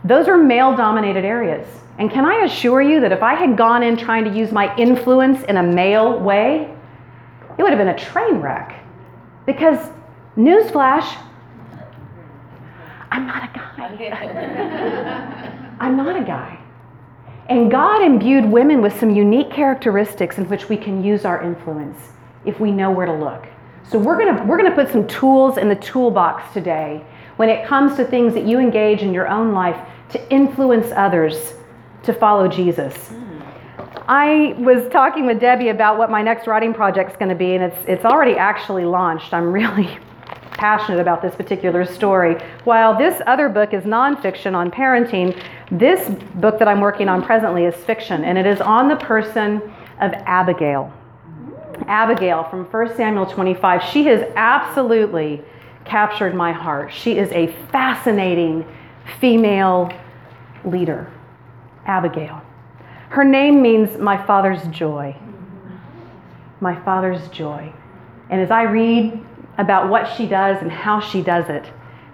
[0.03, 1.67] Those are male dominated areas.
[1.97, 4.73] And can I assure you that if I had gone in trying to use my
[4.77, 6.73] influence in a male way,
[7.57, 8.81] it would have been a train wreck.
[9.45, 9.91] Because,
[10.37, 11.17] newsflash,
[13.11, 13.65] I'm not a guy.
[15.81, 16.57] I'm not a guy.
[17.49, 21.97] And God imbued women with some unique characteristics in which we can use our influence
[22.45, 23.48] if we know where to look.
[23.89, 27.03] So we're gonna we're going to put some tools in the toolbox today
[27.37, 29.77] when it comes to things that you engage in your own life
[30.09, 31.53] to influence others
[32.03, 32.95] to follow Jesus.
[33.07, 33.41] Hmm.
[34.07, 37.55] I was talking with Debbie about what my next writing project is going to be,
[37.55, 39.33] and it's, it's already actually launched.
[39.33, 39.97] I'm really
[40.51, 42.35] passionate about this particular story.
[42.65, 47.65] While this other book is nonfiction on parenting, this book that I'm working on presently
[47.65, 49.61] is fiction, and it is on the person
[49.99, 50.93] of Abigail.
[51.87, 53.83] Abigail from 1 Samuel 25.
[53.83, 55.41] She has absolutely
[55.85, 56.93] captured my heart.
[56.93, 58.65] She is a fascinating
[59.19, 59.91] female
[60.63, 61.11] leader,
[61.85, 62.41] Abigail.
[63.09, 65.15] Her name means my father's joy.
[66.61, 67.73] My father's joy.
[68.29, 69.19] And as I read
[69.57, 71.65] about what she does and how she does it,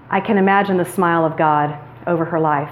[0.10, 2.72] I can imagine the smile of God over her life.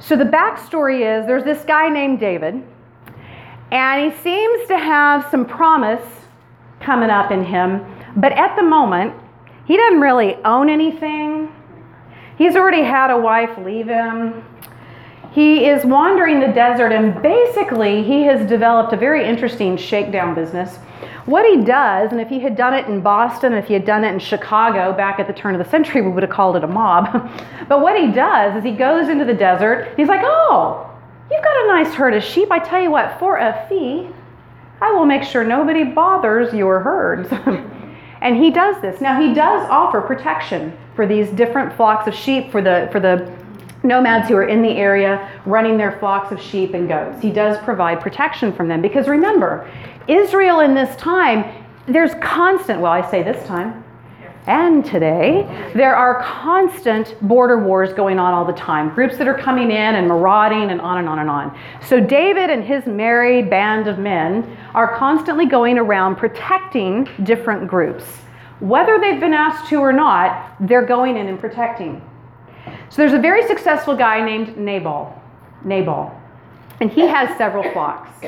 [0.00, 2.64] So the backstory is there's this guy named David
[3.70, 6.02] and he seems to have some promise
[6.80, 7.84] coming up in him,
[8.16, 9.14] but at the moment,
[9.66, 11.52] he doesn't really own anything.
[12.38, 14.44] He's already had a wife leave him.
[15.32, 20.78] He is wandering the desert, and basically, he has developed a very interesting shakedown business.
[21.26, 24.02] What he does, and if he had done it in Boston, if he had done
[24.02, 26.64] it in Chicago back at the turn of the century, we would have called it
[26.64, 27.30] a mob.
[27.68, 30.87] but what he does is he goes into the desert, he's like, oh,
[31.30, 32.50] You've got a nice herd of sheep.
[32.50, 34.08] I tell you what, for a fee,
[34.80, 37.28] I will make sure nobody bothers your herds.
[38.20, 39.00] and he does this.
[39.00, 43.32] Now he does offer protection for these different flocks of sheep for the for the
[43.84, 47.22] nomads who are in the area running their flocks of sheep and goats.
[47.22, 49.70] He does provide protection from them because remember,
[50.08, 51.44] Israel in this time
[51.86, 53.84] there's constant, well, I say this time,
[54.48, 55.42] and today,
[55.74, 58.94] there are constant border wars going on all the time.
[58.94, 61.58] Groups that are coming in and marauding and on and on and on.
[61.86, 68.04] So, David and his merry band of men are constantly going around protecting different groups.
[68.60, 72.02] Whether they've been asked to or not, they're going in and protecting.
[72.88, 75.14] So, there's a very successful guy named Nabal.
[75.62, 76.18] Nabal.
[76.80, 78.24] And he has several flocks.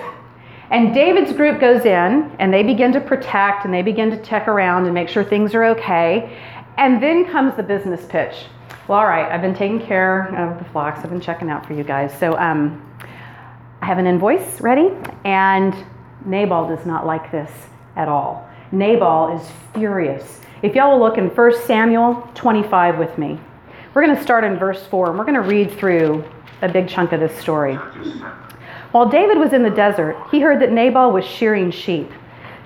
[0.71, 4.47] And David's group goes in and they begin to protect and they begin to check
[4.47, 6.39] around and make sure things are okay.
[6.79, 8.47] And then comes the business pitch.
[8.87, 11.75] Well, all right, I've been taking care of the flocks, I've been checking out for
[11.75, 12.17] you guys.
[12.19, 12.85] So um,
[13.83, 14.91] I have an invoice ready,
[15.25, 15.75] and
[16.25, 17.51] Nabal does not like this
[17.97, 18.49] at all.
[18.73, 20.41] Nabal is furious.
[20.63, 23.39] If y'all will look in 1 Samuel 25 with me,
[23.95, 26.25] we're going to start in verse 4 and we're going to read through
[26.63, 27.79] a big chunk of this story.
[28.93, 32.11] While David was in the desert, he heard that Nabal was shearing sheep.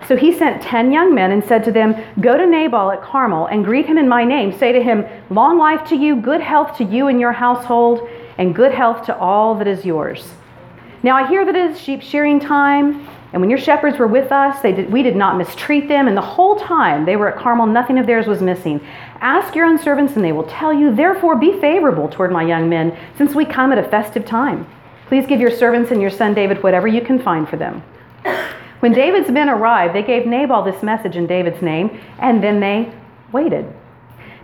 [0.07, 3.47] So he sent ten young men and said to them, Go to Nabal at Carmel
[3.47, 4.57] and greet him in my name.
[4.59, 8.09] Say to him, Long life to you, good health to you and your household,
[8.39, 10.33] and good health to all that is yours.
[11.03, 14.33] Now I hear that it is sheep shearing time, and when your shepherds were with
[14.33, 17.67] us, did, we did not mistreat them, and the whole time they were at Carmel,
[17.67, 18.81] nothing of theirs was missing.
[19.21, 20.95] Ask your own servants, and they will tell you.
[20.95, 24.67] Therefore, be favorable toward my young men, since we come at a festive time.
[25.15, 27.85] Please give your servants and your son David whatever you can find for them.
[28.81, 32.93] When David's men arrived, they gave Nabal this message in David's name, and then they
[33.31, 33.73] waited.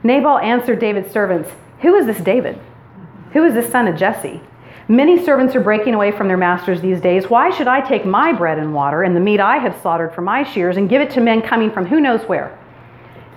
[0.05, 2.57] Nabal answered David's servants, Who is this David?
[3.33, 4.41] Who is this son of Jesse?
[4.87, 7.29] Many servants are breaking away from their masters these days.
[7.29, 10.23] Why should I take my bread and water and the meat I have slaughtered for
[10.23, 12.57] my shears and give it to men coming from who knows where?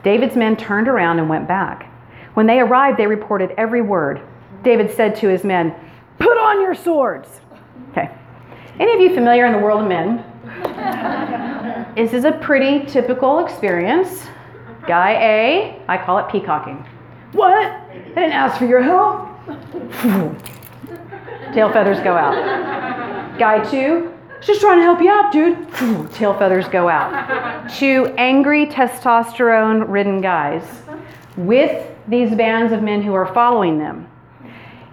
[0.04, 1.92] David's men turned around and went back.
[2.36, 4.22] When they arrived, they reported every word.
[4.62, 5.76] David said to his men,
[6.24, 7.28] Put on your swords.
[7.92, 8.10] Okay.
[8.80, 10.24] Any of you familiar in the world of men?
[11.98, 14.26] this is a pretty typical experience.
[14.88, 16.78] Guy A, I call it peacocking.
[17.34, 17.54] What?
[17.54, 19.28] I didn't ask for your help.
[21.54, 23.38] Tail feathers go out.
[23.38, 25.74] Guy two, just trying to help you out, dude.
[26.14, 27.70] Tail feathers go out.
[27.70, 30.64] Two angry testosterone ridden guys
[31.36, 34.08] with these bands of men who are following them.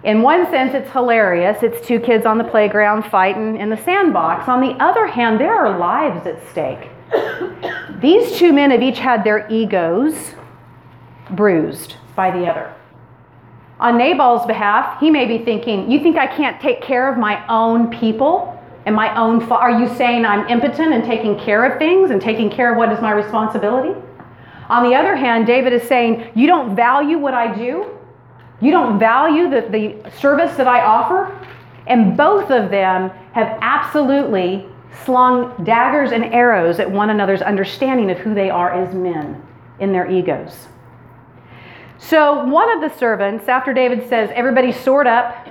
[0.03, 1.61] In one sense, it's hilarious.
[1.61, 4.49] It's two kids on the playground fighting in the sandbox.
[4.49, 6.89] On the other hand, there are lives at stake.
[8.01, 10.33] These two men have each had their egos
[11.29, 12.73] bruised by the other.
[13.79, 17.45] On Nabal's behalf, he may be thinking, You think I can't take care of my
[17.47, 19.39] own people and my own?
[19.45, 22.77] Fa- are you saying I'm impotent in taking care of things and taking care of
[22.77, 23.99] what is my responsibility?
[24.67, 27.97] On the other hand, David is saying, You don't value what I do?
[28.61, 31.37] You don't value the, the service that I offer?
[31.87, 34.65] And both of them have absolutely
[35.03, 39.41] slung daggers and arrows at one another's understanding of who they are as men
[39.79, 40.67] in their egos.
[41.97, 45.47] So, one of the servants, after David says, Everybody sword up,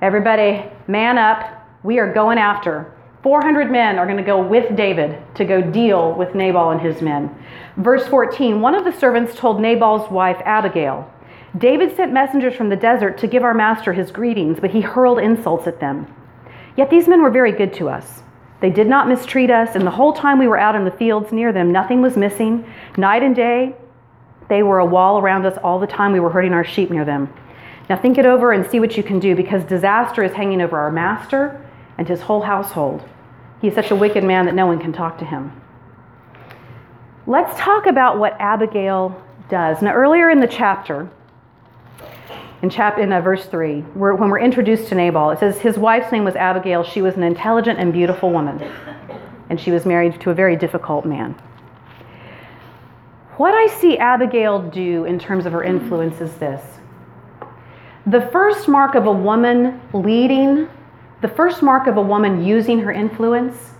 [0.00, 2.94] everybody man up, we are going after.
[3.22, 7.02] 400 men are going to go with David to go deal with Nabal and his
[7.02, 7.34] men.
[7.76, 11.10] Verse 14 One of the servants told Nabal's wife, Abigail,
[11.58, 15.18] David sent messengers from the desert to give our master his greetings, but he hurled
[15.18, 16.06] insults at them.
[16.76, 18.22] Yet these men were very good to us.
[18.60, 21.32] They did not mistreat us, and the whole time we were out in the fields
[21.32, 22.64] near them, nothing was missing.
[22.96, 23.74] Night and day,
[24.48, 27.04] they were a wall around us all the time we were herding our sheep near
[27.04, 27.32] them.
[27.88, 30.78] Now think it over and see what you can do, because disaster is hanging over
[30.78, 31.66] our master
[31.98, 33.02] and his whole household.
[33.60, 35.60] He is such a wicked man that no one can talk to him.
[37.26, 39.82] Let's talk about what Abigail does.
[39.82, 41.10] Now, earlier in the chapter,
[42.62, 45.78] in chapter in uh, verse 3 where, when we're introduced to nabal it says his
[45.78, 46.82] wife's name was abigail.
[46.82, 48.60] She was an intelligent and beautiful woman
[49.48, 51.32] and she was married to a very difficult man.
[53.36, 56.62] What i see abigail do in terms of her influence is this.
[58.06, 60.68] The first mark of a woman leading
[61.20, 63.74] the first mark of a woman using her influence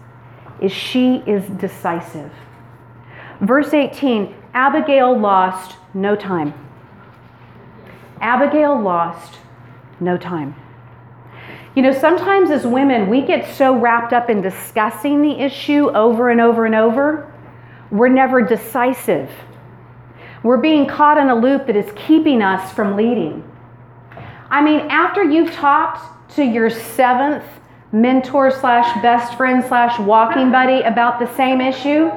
[0.61, 2.31] is she is decisive.
[3.41, 6.53] Verse 18 abigail lost no time
[8.21, 9.39] Abigail lost
[9.99, 10.55] no time.
[11.75, 16.31] You know, sometimes as women, we get so wrapped up in discussing the issue over
[16.31, 17.33] and over and over,
[17.91, 19.31] we're never decisive.
[20.43, 23.45] We're being caught in a loop that is keeping us from leading.
[24.51, 27.45] I mean, after you've talked to your seventh
[27.93, 32.11] mentor slash best friend slash walking buddy about the same issue,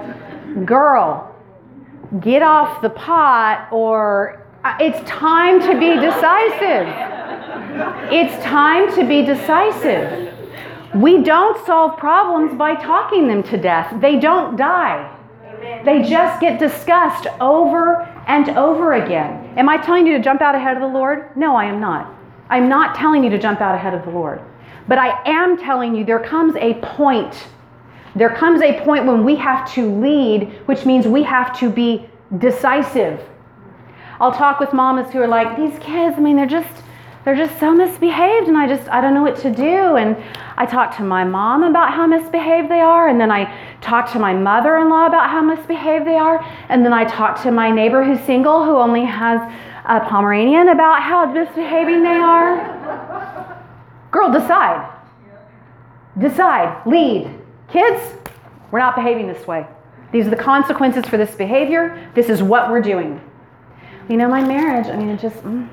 [0.65, 1.35] girl,
[2.19, 6.87] get off the pot or Uh, it's time to be decisive.
[8.13, 10.33] It's time to be decisive.
[10.95, 15.09] We don't solve problems by talking them to death, they don't die.
[15.83, 19.53] They just get discussed over and over again.
[19.57, 21.35] Am I telling you to jump out ahead of the Lord?
[21.35, 22.13] No, I am not.
[22.49, 24.41] I'm not telling you to jump out ahead of the Lord.
[24.87, 27.47] But I am telling you there comes a point.
[28.15, 32.09] There comes a point when we have to lead, which means we have to be
[32.37, 33.19] decisive.
[34.23, 36.81] I'll talk with mamas who are like, these kids, I mean, they're just
[37.25, 40.15] they're just so misbehaved and I just I don't know what to do and
[40.55, 44.19] I talk to my mom about how misbehaved they are and then I talk to
[44.19, 48.19] my mother-in-law about how misbehaved they are and then I talk to my neighbor who's
[48.21, 49.41] single who only has
[49.85, 53.61] a Pomeranian about how misbehaving they are.
[54.11, 54.89] Girl, decide.
[56.17, 56.81] Decide.
[56.85, 57.29] Lead.
[57.67, 58.01] Kids,
[58.71, 59.65] we're not behaving this way.
[60.13, 62.09] These are the consequences for this behavior.
[62.15, 63.19] This is what we're doing.
[64.09, 65.67] You know, my marriage, I mean, it just, mm,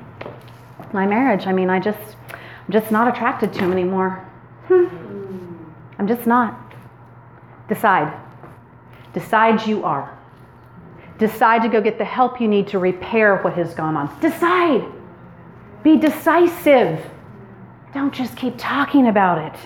[0.92, 4.24] my marriage, I mean, I just, I'm just not attracted to him anymore.
[4.68, 4.86] Hmm.
[5.98, 6.58] I'm just not.
[7.68, 8.12] Decide.
[9.12, 10.16] Decide you are.
[11.18, 14.20] Decide to go get the help you need to repair what has gone on.
[14.20, 14.84] Decide.
[15.82, 17.04] Be decisive.
[17.92, 19.58] Don't just keep talking about it.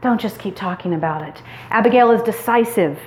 [0.00, 1.42] Don't just keep talking about it.
[1.70, 2.98] Abigail is decisive.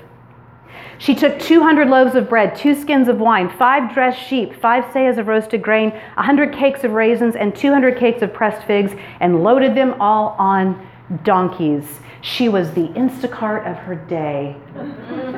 [0.97, 5.17] She took 200 loaves of bread, two skins of wine, five dressed sheep, five seahs
[5.17, 9.75] of roasted grain, 100 cakes of raisins, and 200 cakes of pressed figs, and loaded
[9.75, 10.87] them all on
[11.23, 11.99] donkeys.
[12.21, 14.55] She was the Instacart of her day.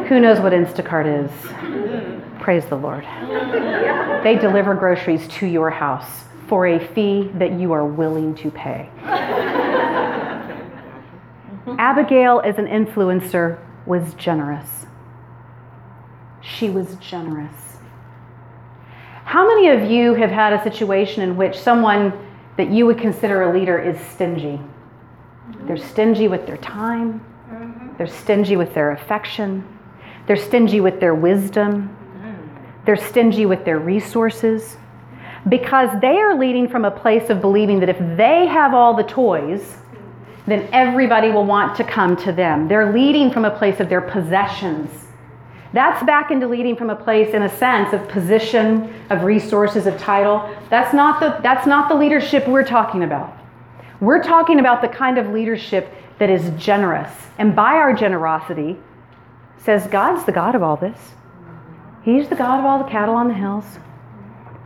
[0.08, 1.32] Who knows what Instacart is?
[2.42, 3.04] Praise the Lord.
[4.24, 8.90] They deliver groceries to your house for a fee that you are willing to pay.
[11.78, 14.87] Abigail, as an influencer, was generous.
[16.56, 17.78] She was generous.
[19.26, 22.14] How many of you have had a situation in which someone
[22.56, 24.60] that you would consider a leader is stingy?
[25.64, 27.20] They're stingy with their time,
[27.50, 27.98] mm-hmm.
[27.98, 29.68] they're stingy with their affection,
[30.26, 31.96] they're stingy with their wisdom,
[32.86, 34.78] they're stingy with their resources
[35.50, 39.04] because they are leading from a place of believing that if they have all the
[39.04, 39.76] toys,
[40.46, 42.70] then everybody will want to come to them.
[42.70, 45.07] They're leading from a place of their possessions.
[45.74, 49.98] That's back into leading from a place, in a sense, of position, of resources, of
[49.98, 50.50] title.
[50.70, 53.38] That's not the, that's not the leadership we're talking about.
[54.00, 57.12] We're talking about the kind of leadership that is generous.
[57.38, 58.78] And by our generosity,
[59.58, 60.98] says God's the God of all this.
[62.04, 63.66] He's the God of all the cattle on the hills.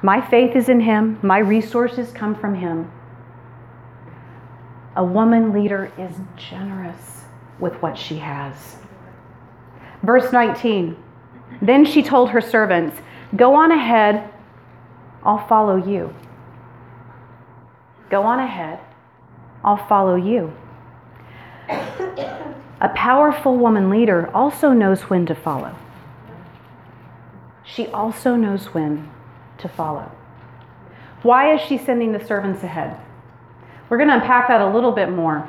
[0.03, 2.91] My faith is in Him, my resources come from Him.
[4.95, 7.23] A woman leader is generous
[7.59, 8.77] with what she has.
[10.03, 10.95] Verse 19
[11.61, 12.97] Then she told her servants,
[13.35, 14.29] Go on ahead,
[15.23, 16.13] I'll follow you.
[18.09, 18.79] Go on ahead,
[19.63, 20.53] I'll follow you.
[22.81, 25.75] A powerful woman leader also knows when to follow.
[27.63, 29.09] She also knows when
[29.59, 30.11] to follow.
[31.21, 32.99] Why is she sending the servants ahead?
[33.87, 35.47] We're going to unpack that a little bit more.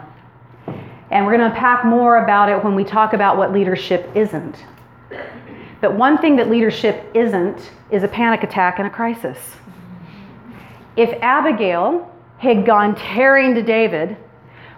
[1.12, 4.56] And we're going to unpack more about it when we talk about what leadership isn't.
[5.82, 9.38] But one thing that leadership isn't is a panic attack and a crisis.
[10.96, 14.16] If Abigail had gone tearing to David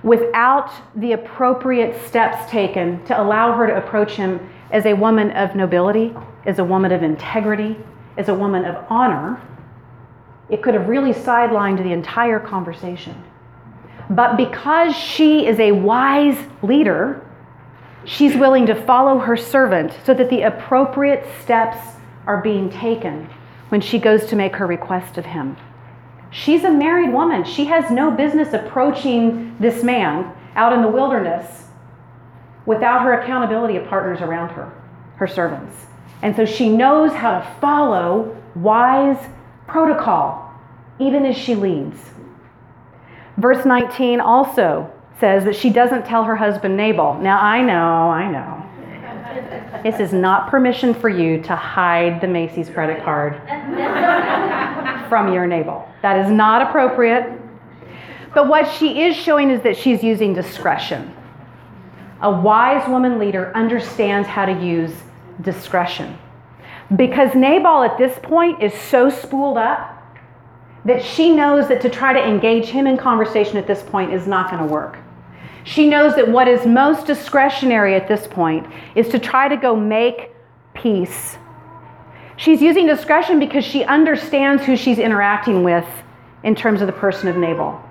[0.03, 4.41] without the appropriate steps taken to allow her to approach him
[4.73, 6.17] as a woman of nobility,
[6.47, 7.77] as a woman of integrity,
[8.17, 9.41] as a woman of honor,
[10.51, 13.15] it could have really sidelined the entire conversation.
[14.11, 17.27] But because she is a wise leader,
[18.05, 21.79] she's willing to follow her servant so that the appropriate steps
[22.27, 23.29] are being taken
[23.71, 25.57] when she goes to make her request of him.
[26.31, 27.45] She's a married woman.
[27.45, 31.69] She has no business approaching this man out in the wilderness
[32.67, 34.73] without her accountability of partners around her,
[35.17, 35.87] her servants.
[36.23, 39.19] And so she knows how to follow wise
[39.67, 40.53] protocol,
[40.99, 41.99] even as she leads.
[43.37, 47.15] Verse 19 also says that she doesn't tell her husband Nabal.
[47.21, 48.61] Now, I know, I know.
[49.83, 53.41] This is not permission for you to hide the Macy's credit card
[55.09, 55.89] from your Nabal.
[56.03, 57.41] That is not appropriate.
[58.35, 61.15] But what she is showing is that she's using discretion.
[62.23, 64.93] A wise woman leader understands how to use
[65.41, 66.19] discretion.
[66.97, 69.94] Because Nabal at this point is so spooled up
[70.85, 74.27] that she knows that to try to engage him in conversation at this point is
[74.27, 74.99] not going to work.
[75.65, 79.75] She knows that what is most discretionary at this point is to try to go
[79.75, 80.31] make
[80.75, 81.39] peace.
[82.37, 85.87] She's using discretion because she understands who she's interacting with
[86.43, 87.83] in terms of the person of Nabal.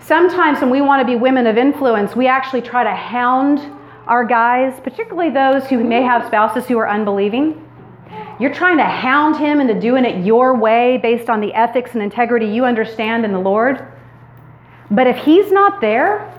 [0.00, 3.60] Sometimes when we want to be women of influence, we actually try to hound
[4.06, 7.67] our guys, particularly those who may have spouses who are unbelieving,
[8.40, 12.02] you're trying to hound him into doing it your way based on the ethics and
[12.02, 13.86] integrity you understand in the Lord.
[14.90, 16.34] But if he's not there,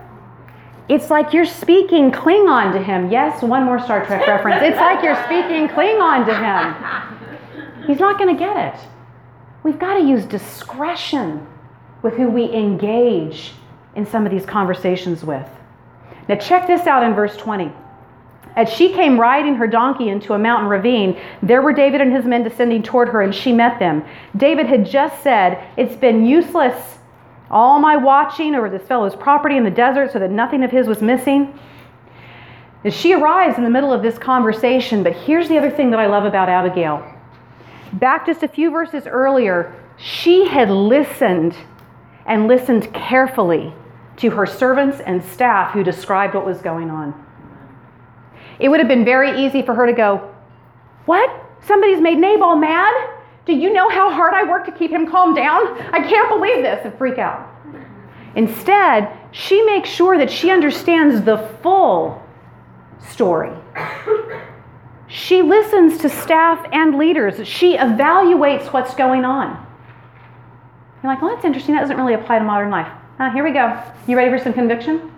[0.88, 3.12] it's like you're speaking Klingon to him.
[3.12, 4.64] Yes, one more Star Trek reference.
[4.64, 7.86] It's like you're speaking Klingon to him.
[7.86, 8.80] He's not going to get it.
[9.64, 11.46] We've got to use discretion
[12.02, 13.52] with who we engage
[13.96, 15.48] in some of these conversations with.
[16.28, 17.72] Now, check this out in verse 20.
[18.60, 22.26] As she came riding her donkey into a mountain ravine, there were David and his
[22.26, 24.04] men descending toward her, and she met them.
[24.36, 26.98] David had just said, It's been useless
[27.50, 30.88] all my watching over this fellow's property in the desert so that nothing of his
[30.88, 31.58] was missing.
[32.84, 36.00] And she arrives in the middle of this conversation, but here's the other thing that
[36.02, 37.02] I love about Abigail.
[37.94, 41.56] Back just a few verses earlier, she had listened
[42.26, 43.74] and listened carefully
[44.18, 47.29] to her servants and staff who described what was going on.
[48.60, 50.34] It would have been very easy for her to go,
[51.06, 51.30] What?
[51.66, 53.10] Somebody's made Nabal mad?
[53.46, 55.82] Do you know how hard I work to keep him calmed down?
[55.92, 57.48] I can't believe this, and freak out.
[58.36, 62.24] Instead, she makes sure that she understands the full
[63.00, 63.52] story.
[65.08, 67.48] She listens to staff and leaders.
[67.48, 69.66] She evaluates what's going on.
[71.02, 71.74] You're like, well, that's interesting.
[71.74, 72.92] That doesn't really apply to modern life.
[73.18, 73.82] Ah, here we go.
[74.08, 75.09] You ready for some conviction?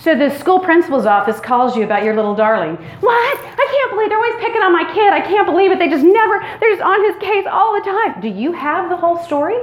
[0.00, 2.76] So the school principal's office calls you about your little darling.
[3.00, 3.38] What?
[3.38, 5.12] I can't believe they're always picking on my kid.
[5.12, 5.78] I can't believe it.
[5.78, 8.20] They just never, they're just on his case all the time.
[8.22, 9.58] Do you have the whole story?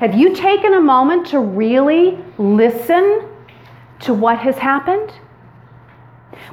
[0.00, 3.28] Have you taken a moment to really listen
[4.00, 5.12] to what has happened?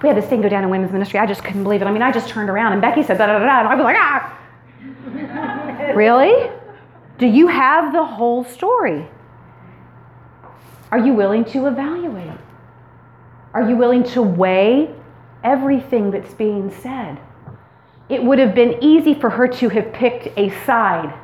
[0.01, 1.19] We had this thing go down in women's ministry.
[1.19, 1.85] I just couldn't believe it.
[1.85, 3.75] I mean, I just turned around and Becky said da da da da, and I
[3.75, 5.93] was like, ah.
[5.95, 6.49] really?
[7.19, 9.07] Do you have the whole story?
[10.91, 12.44] Are you willing to evaluate?
[13.55, 14.93] Are you willing to weigh
[15.41, 17.17] everything that's being said?
[18.09, 21.17] It would have been easy for her to have picked a side,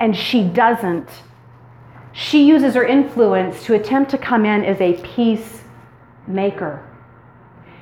[0.00, 1.10] and she doesn't.
[2.12, 6.82] She uses her influence to attempt to come in as a peacemaker.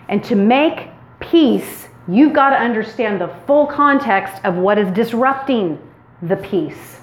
[0.09, 0.89] And to make
[1.21, 5.79] peace, you've got to understand the full context of what is disrupting
[6.21, 7.01] the peace.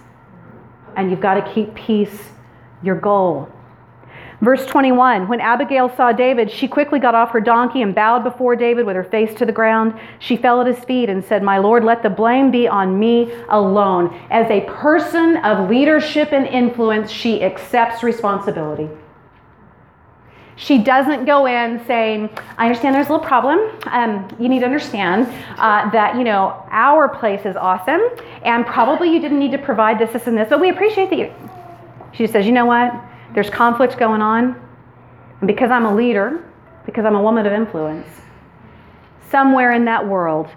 [0.98, 2.32] And you've got to keep peace
[2.84, 3.50] your goal.
[4.44, 8.58] Verse 21 When Abigail saw David, she quickly got off her donkey and bowed before
[8.58, 9.98] David with her face to the ground.
[10.20, 13.32] She fell at his feet and said, My Lord, let the blame be on me
[13.48, 14.14] alone.
[14.30, 18.90] As a person of leadership and influence, she accepts responsibility.
[20.58, 23.60] She doesn't go in saying, I understand there's a little problem.
[23.86, 25.26] Um, you need to understand
[25.58, 28.02] uh, that, you know, our place is awesome,
[28.44, 31.18] and probably you didn't need to provide this, this, and this, but we appreciate that
[31.18, 31.34] you.
[32.12, 32.94] She says, you know what?
[33.34, 34.60] There's conflict going on.
[35.40, 36.44] And because I'm a leader,
[36.86, 38.08] because I'm a woman of influence,
[39.30, 40.48] somewhere in that world,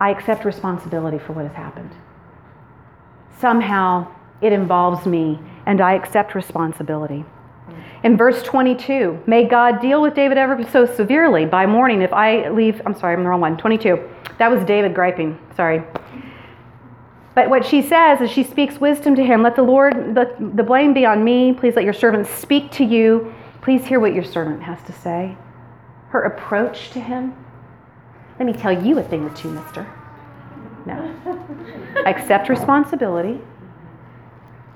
[0.00, 1.90] I accept responsibility for what has happened.
[3.38, 7.24] Somehow it involves me, and I accept responsibility.
[8.04, 12.48] In verse 22, may God deal with David ever so severely by morning if I
[12.48, 12.80] leave.
[12.86, 13.56] I'm sorry, I'm the wrong one.
[13.56, 13.98] 22.
[14.38, 15.36] That was David griping.
[15.56, 15.82] Sorry.
[17.38, 19.44] But what she says is she speaks wisdom to him.
[19.44, 21.52] Let the Lord, the, the blame be on me.
[21.52, 23.32] Please let your servant speak to you.
[23.60, 25.36] Please hear what your servant has to say.
[26.08, 27.32] Her approach to him.
[28.40, 29.86] Let me tell you a thing or two, mister.
[30.84, 31.14] No.
[32.06, 33.40] Accept responsibility.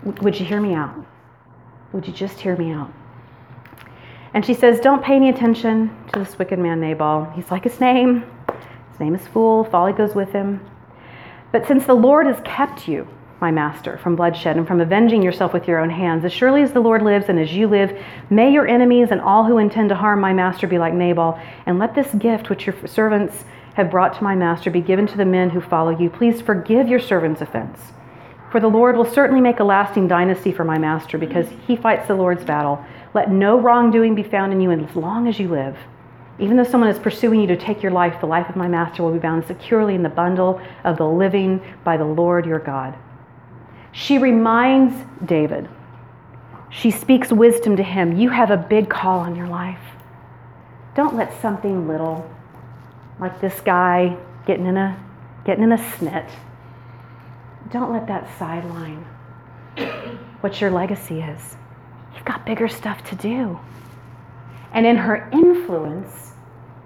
[0.05, 0.95] Would you hear me out?
[1.93, 2.93] Would you just hear me out?
[4.35, 7.25] And she says, Don't pay any attention to this wicked man, Nabal.
[7.35, 8.25] He's like his name.
[8.93, 9.65] His name is Fool.
[9.65, 10.65] Folly goes with him.
[11.53, 13.07] But since the Lord has kept you,
[13.42, 16.72] my master, from bloodshed and from avenging yourself with your own hands, as surely as
[16.72, 17.96] the Lord lives and as you live,
[18.30, 21.38] may your enemies and all who intend to harm my master be like Nabal.
[21.66, 23.44] And let this gift which your servants
[23.74, 26.09] have brought to my master be given to the men who follow you.
[26.09, 27.78] Please forgive your servant's offense.
[28.50, 32.07] For the Lord will certainly make a lasting dynasty for my master because he fights
[32.07, 32.82] the Lord's battle.
[33.12, 35.76] Let no wrongdoing be found in you as long as you live.
[36.39, 39.03] Even though someone is pursuing you to take your life, the life of my master
[39.03, 42.97] will be bound securely in the bundle of the living by the Lord your God.
[43.93, 45.68] She reminds David,
[46.70, 48.16] she speaks wisdom to him.
[48.16, 49.78] You have a big call on your life.
[50.95, 52.30] Don't let something little,
[53.20, 54.16] like this guy
[54.47, 54.99] getting in a,
[55.45, 56.28] getting in a snit,
[57.70, 59.05] don't let that sideline
[60.41, 61.57] what your legacy is.
[62.14, 63.59] You've got bigger stuff to do.
[64.73, 66.33] And in her influence,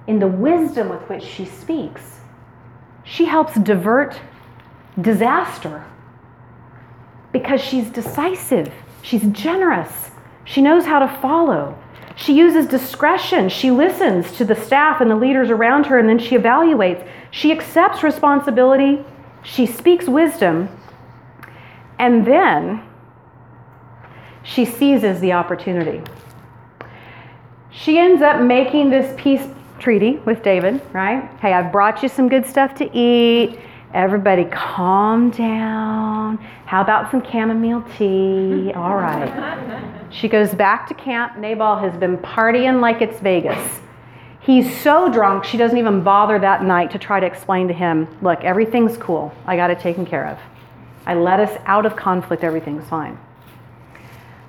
[0.06, 2.20] in the wisdom with which she speaks,
[3.04, 4.18] she helps divert
[5.00, 5.84] disaster
[7.32, 8.72] because she's decisive,
[9.02, 10.10] she's generous,
[10.44, 11.76] she knows how to follow.
[12.16, 13.50] She uses discretion.
[13.50, 17.06] She listens to the staff and the leaders around her, and then she evaluates.
[17.30, 19.04] She accepts responsibility.
[19.42, 20.70] She speaks wisdom.
[21.98, 22.82] And then
[24.42, 26.02] she seizes the opportunity.
[27.78, 29.46] She ends up making this peace
[29.78, 31.30] treaty with David, right?
[31.40, 33.58] Hey, I've brought you some good stuff to eat.
[33.92, 36.38] Everybody calm down.
[36.64, 38.72] How about some chamomile tea?
[38.74, 40.06] All right.
[40.10, 41.36] She goes back to camp.
[41.36, 43.80] Nabal has been partying like it's Vegas.
[44.40, 48.06] He's so drunk, she doesn't even bother that night to try to explain to him,
[48.22, 49.34] look, everything's cool.
[49.44, 50.38] I got it taken care of.
[51.04, 52.42] I let us out of conflict.
[52.42, 53.18] Everything's fine.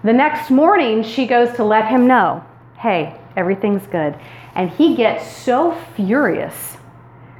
[0.03, 2.45] The next morning, she goes to let him know,
[2.77, 4.17] hey, everything's good.
[4.55, 6.77] And he gets so furious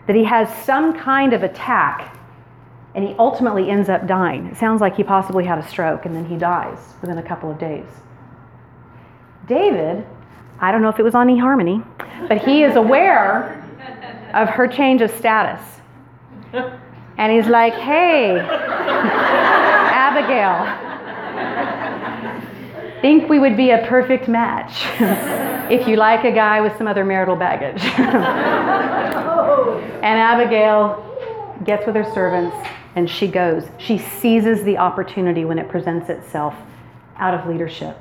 [0.08, 2.16] that he has some kind of attack
[2.96, 4.48] and he ultimately ends up dying.
[4.48, 7.52] It sounds like he possibly had a stroke and then he dies within a couple
[7.52, 7.86] of days.
[9.48, 10.06] David,
[10.60, 11.86] I don't know if it was on eHarmony,
[12.28, 13.64] but he is aware
[14.34, 15.62] of her change of status.
[16.54, 18.40] And he's like, hey,
[20.00, 20.87] Abigail,
[23.08, 24.84] think we would be a perfect match
[25.72, 27.82] if you like a guy with some other marital baggage.
[30.04, 31.06] and Abigail
[31.64, 32.54] gets with her servants
[32.98, 33.64] and she goes.
[33.78, 36.54] She seizes the opportunity when it presents itself
[37.16, 37.98] out of leadership.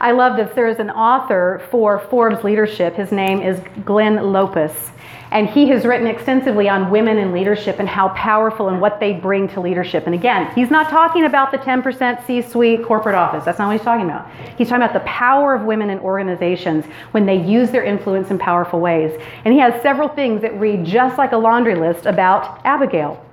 [0.00, 2.96] I love that there's an author for Forbes Leadership.
[2.96, 4.90] His name is Glenn Lopez.
[5.30, 9.12] And he has written extensively on women in leadership and how powerful and what they
[9.12, 10.06] bring to leadership.
[10.06, 13.44] And again, he's not talking about the 10% C suite corporate office.
[13.44, 14.30] That's not what he's talking about.
[14.56, 18.38] He's talking about the power of women in organizations when they use their influence in
[18.38, 19.18] powerful ways.
[19.44, 23.24] And he has several things that read just like a laundry list about Abigail.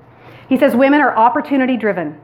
[0.50, 2.20] He says women are opportunity driven.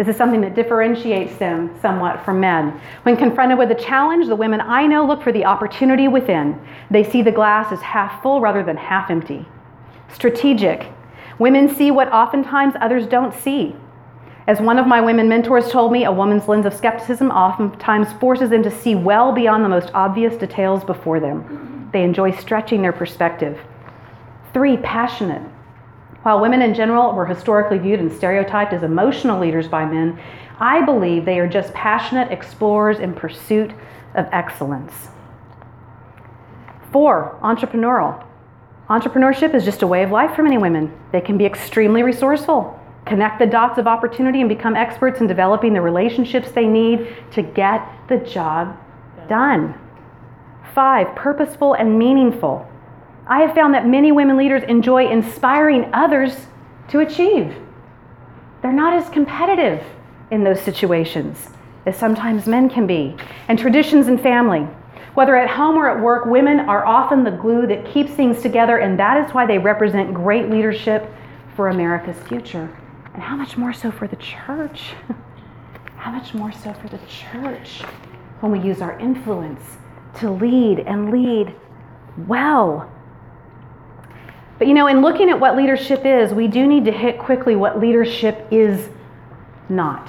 [0.00, 2.80] This is something that differentiates them somewhat from men.
[3.02, 6.58] When confronted with a challenge, the women I know look for the opportunity within.
[6.90, 9.44] They see the glass as half full rather than half empty.
[10.10, 10.86] Strategic.
[11.38, 13.76] Women see what oftentimes others don't see.
[14.46, 18.48] As one of my women mentors told me, a woman's lens of skepticism oftentimes forces
[18.48, 21.90] them to see well beyond the most obvious details before them.
[21.92, 23.60] They enjoy stretching their perspective.
[24.54, 25.42] Three, passionate.
[26.22, 30.20] While women in general were historically viewed and stereotyped as emotional leaders by men,
[30.58, 33.72] I believe they are just passionate explorers in pursuit
[34.14, 35.08] of excellence.
[36.92, 38.22] Four, entrepreneurial.
[38.90, 40.92] Entrepreneurship is just a way of life for many women.
[41.12, 45.72] They can be extremely resourceful, connect the dots of opportunity, and become experts in developing
[45.72, 48.76] the relationships they need to get the job
[49.28, 49.78] done.
[50.74, 52.69] Five, purposeful and meaningful.
[53.30, 56.48] I have found that many women leaders enjoy inspiring others
[56.88, 57.54] to achieve.
[58.60, 59.84] They're not as competitive
[60.32, 61.48] in those situations
[61.86, 63.16] as sometimes men can be.
[63.46, 64.66] And traditions and family.
[65.14, 68.78] Whether at home or at work, women are often the glue that keeps things together,
[68.78, 71.08] and that is why they represent great leadership
[71.54, 72.76] for America's future.
[73.14, 74.92] And how much more so for the church?
[75.96, 77.82] How much more so for the church
[78.40, 79.60] when we use our influence
[80.18, 81.54] to lead and lead
[82.26, 82.90] well
[84.60, 87.56] but you know, in looking at what leadership is, we do need to hit quickly
[87.56, 88.90] what leadership is
[89.70, 90.06] not.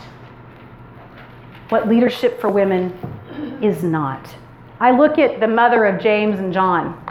[1.70, 2.91] What leadership for women
[3.62, 4.28] is not.
[4.82, 7.02] I look at the mother of James and John.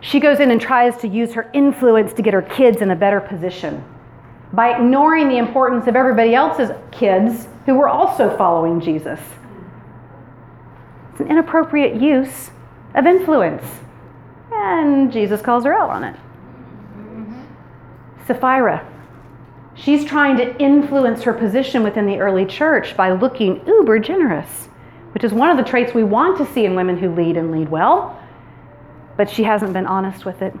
[0.00, 2.96] She goes in and tries to use her influence to get her kids in a
[2.96, 3.84] better position
[4.54, 9.20] by ignoring the importance of everybody else's kids who were also following Jesus.
[11.10, 12.50] It's an inappropriate use
[12.94, 13.66] of influence.
[14.50, 16.16] And Jesus calls her out on it.
[18.28, 18.86] Sapphira.
[19.74, 24.68] She's trying to influence her position within the early church by looking uber generous,
[25.12, 27.50] which is one of the traits we want to see in women who lead and
[27.50, 28.20] lead well.
[29.16, 30.54] But she hasn't been honest with it.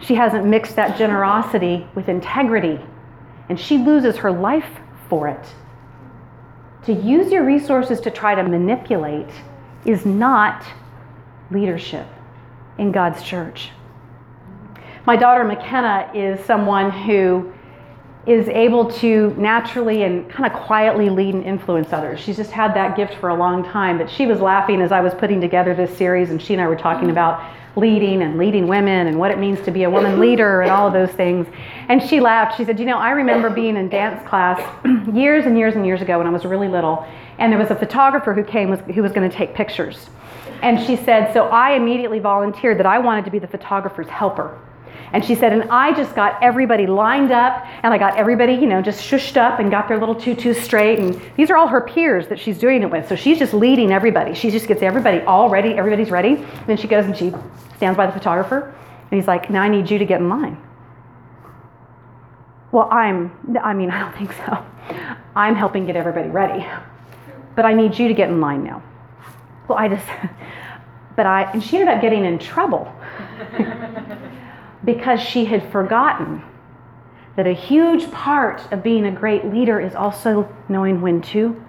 [0.00, 2.80] She hasn't mixed that generosity with integrity,
[3.48, 5.54] and she loses her life for it.
[6.86, 9.30] To use your resources to try to manipulate
[9.84, 10.64] is not
[11.50, 12.06] leadership
[12.76, 13.70] in God's church.
[15.06, 17.52] My daughter McKenna is someone who
[18.26, 22.20] is able to naturally and kind of quietly lead and influence others.
[22.20, 23.98] She's just had that gift for a long time.
[23.98, 26.66] But she was laughing as I was putting together this series, and she and I
[26.66, 27.12] were talking mm.
[27.12, 27.44] about
[27.76, 30.86] leading and leading women and what it means to be a woman leader and all
[30.86, 31.46] of those things.
[31.88, 32.56] And she laughed.
[32.56, 34.58] She said, You know, I remember being in dance class
[35.12, 37.76] years and years and years ago when I was really little, and there was a
[37.76, 40.08] photographer who came who was going to take pictures.
[40.62, 44.58] And she said, So I immediately volunteered that I wanted to be the photographer's helper
[45.14, 48.66] And she said, and I just got everybody lined up and I got everybody, you
[48.66, 50.98] know, just shushed up and got their little tutus straight.
[50.98, 53.08] And these are all her peers that she's doing it with.
[53.08, 54.34] So she's just leading everybody.
[54.34, 55.74] She just gets everybody all ready.
[55.74, 56.30] Everybody's ready.
[56.34, 57.32] And then she goes and she
[57.76, 58.74] stands by the photographer.
[59.08, 60.60] And he's like, now I need you to get in line.
[62.72, 63.30] Well, I'm,
[63.62, 64.66] I mean, I don't think so.
[65.36, 66.66] I'm helping get everybody ready.
[67.54, 68.82] But I need you to get in line now.
[69.68, 70.06] Well, I just,
[71.16, 72.92] but I, and she ended up getting in trouble
[74.84, 76.42] because she had forgotten
[77.36, 81.60] that a huge part of being a great leader is also knowing when to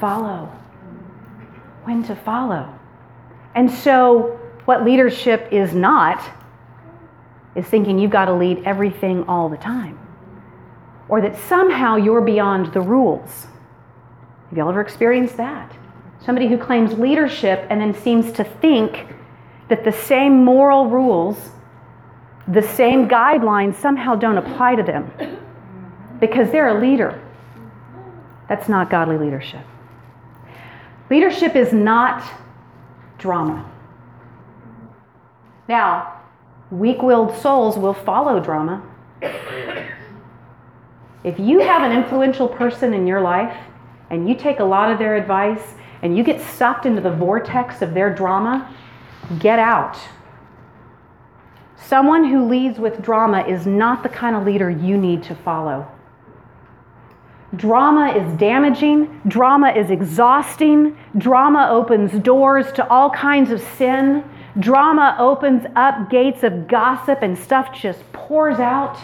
[0.00, 0.46] follow.
[1.84, 2.78] When to follow.
[3.54, 6.22] And so, what leadership is not
[7.54, 9.98] is thinking you've got to lead everything all the time,
[11.08, 13.46] or that somehow you're beyond the rules.
[14.50, 15.72] Have y'all ever experienced that?
[16.24, 19.06] Somebody who claims leadership and then seems to think
[19.68, 21.50] that the same moral rules
[22.48, 25.10] the same guidelines somehow don't apply to them
[26.18, 27.22] because they're a leader.
[28.48, 29.64] That's not godly leadership.
[31.10, 32.24] Leadership is not
[33.18, 33.70] drama.
[35.68, 36.20] Now,
[36.70, 38.82] weak willed souls will follow drama.
[41.24, 43.54] If you have an influential person in your life
[44.08, 47.82] and you take a lot of their advice and you get sucked into the vortex
[47.82, 48.74] of their drama,
[49.38, 49.98] get out
[51.80, 55.86] Someone who leads with drama is not the kind of leader you need to follow.
[57.56, 64.22] Drama is damaging, drama is exhausting, drama opens doors to all kinds of sin,
[64.58, 68.98] drama opens up gates of gossip and stuff just pours out.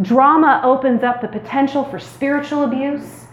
[0.00, 3.26] Drama opens up the potential for spiritual abuse.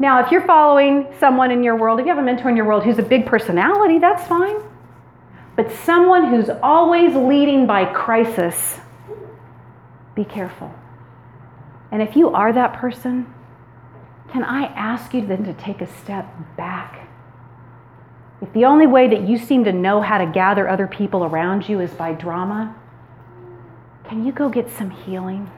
[0.00, 2.66] Now, if you're following someone in your world, if you have a mentor in your
[2.66, 4.56] world who's a big personality, that's fine
[5.60, 8.78] but someone who's always leading by crisis,
[10.14, 10.74] be careful.
[11.92, 13.26] And if you are that person,
[14.32, 17.06] can I ask you then to take a step back?
[18.40, 21.68] If the only way that you seem to know how to gather other people around
[21.68, 22.74] you is by drama,
[24.04, 25.50] can you go get some healing?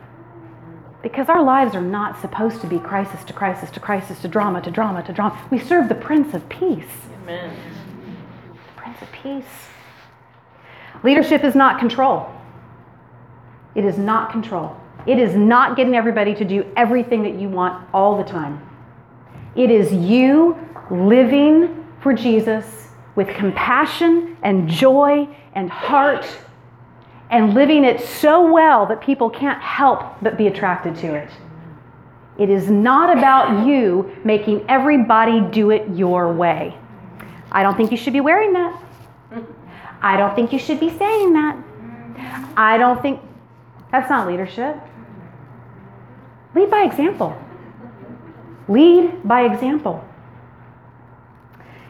[1.05, 4.63] Because our lives are not supposed to be crisis to crisis to crisis to drama
[4.63, 5.41] to drama to drama.
[5.53, 6.91] We serve the Prince of Peace.
[7.23, 7.57] Amen.
[8.67, 9.69] The Prince of Peace.
[11.03, 12.29] Leadership is not control.
[13.75, 14.77] It is not control.
[15.07, 18.61] It is not getting everybody to do everything that you want all the time.
[19.57, 20.57] It is you
[20.91, 26.27] living for Jesus with compassion and joy and heart
[27.31, 31.31] and living it so well that people can't help but be attracted to it.
[32.39, 36.77] It is not about you making everybody do it your way.
[37.51, 38.83] I don't think you should be wearing that.
[40.03, 41.57] I don't think you should be saying that.
[42.57, 43.21] I don't think
[43.91, 44.77] that's not leadership.
[46.55, 47.37] Lead by example.
[48.69, 50.05] Lead by example.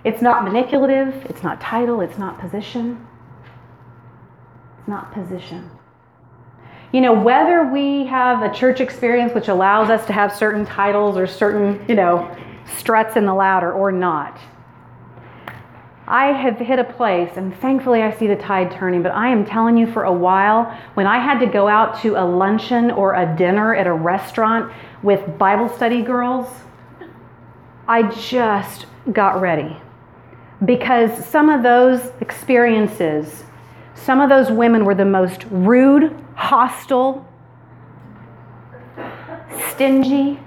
[0.04, 3.06] It's not manipulative, it's not title, it's not position.
[4.78, 5.70] It's not position.
[6.92, 11.16] You know, whether we have a church experience which allows us to have certain titles
[11.16, 12.30] or certain, you know,
[12.76, 14.38] struts in the ladder or not,
[16.12, 19.46] I have hit a place, and thankfully I see the tide turning, but I am
[19.46, 23.14] telling you for a while, when I had to go out to a luncheon or
[23.14, 24.70] a dinner at a restaurant
[25.02, 26.48] with Bible study girls,
[27.88, 29.74] I just got ready.
[30.62, 33.44] Because some of those experiences,
[33.94, 37.26] some of those women were the most rude, hostile,
[39.70, 40.38] stingy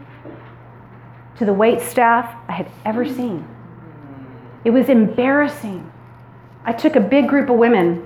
[1.39, 3.55] to the wait staff I had ever seen.
[4.66, 5.91] It was embarrassing.
[6.66, 8.05] I took a big group of women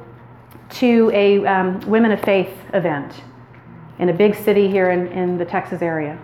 [0.72, 3.24] to a um, Women of Faith event
[3.97, 6.20] in a big city here in, in the Texas area.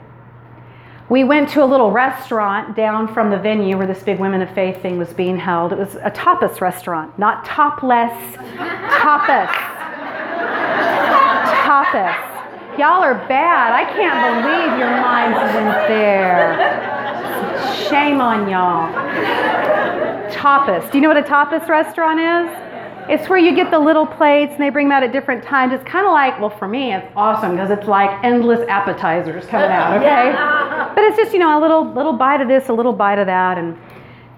[1.07, 4.53] We went to a little restaurant down from the venue where this big Women of
[4.53, 5.71] Faith thing was being held.
[5.71, 8.11] It was a tapas restaurant, not topless,
[8.91, 9.47] tapas.
[11.63, 12.77] tapas.
[12.77, 13.71] Y'all are bad.
[13.71, 16.83] I can't believe your minds went there.
[17.89, 19.64] Shame on y'all
[20.36, 20.91] tapas.
[20.91, 22.75] Do you know what a tapas restaurant is?
[23.07, 25.73] It's where you get the little plates and they bring them out at different times.
[25.73, 29.69] It's kind of like, well, for me, it's awesome because it's like endless appetizers coming
[29.69, 30.33] out, okay?
[30.95, 33.27] But it's just, you know, a little little bite of this, a little bite of
[33.27, 33.57] that.
[33.57, 33.77] And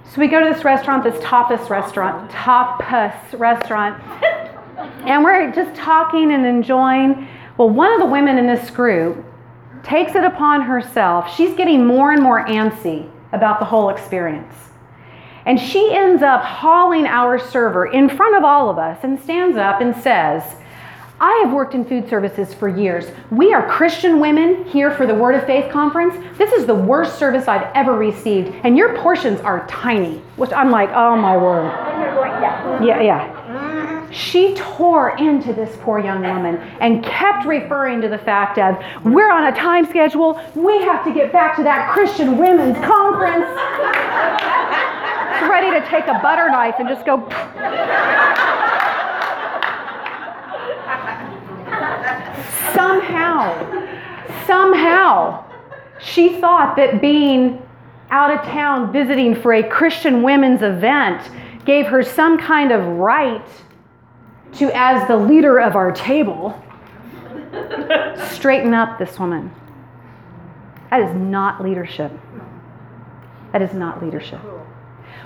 [0.03, 4.01] so we go to this restaurant, this tapas restaurant, tapas restaurant,
[5.05, 7.27] and we're just talking and enjoying.
[7.57, 9.25] Well, one of the women in this group
[9.83, 11.33] takes it upon herself.
[11.33, 14.53] She's getting more and more antsy about the whole experience.
[15.47, 19.55] And she ends up hauling our server in front of all of us and stands
[19.57, 20.43] up and says,
[21.21, 23.05] I have worked in food services for years.
[23.31, 26.15] We are Christian women here for the Word of Faith conference.
[26.37, 30.69] This is the worst service I've ever received, and your portions are tiny, which I'm
[30.69, 31.71] like, oh my word.
[32.85, 34.11] Yeah, yeah.
[34.11, 39.31] She tore into this poor young woman and kept referring to the fact of, we're
[39.31, 43.47] on a time schedule, we have to get back to that Christian women's conference.
[45.41, 47.27] Ready to take a butter knife and just go.
[52.73, 55.45] somehow, somehow,
[55.99, 57.61] she thought that being
[58.09, 61.29] out of town visiting for a Christian women's event
[61.65, 63.45] gave her some kind of right
[64.53, 66.61] to, as the leader of our table,
[68.31, 69.51] straighten up this woman.
[70.89, 72.11] That is not leadership.
[73.51, 74.39] That is not leadership.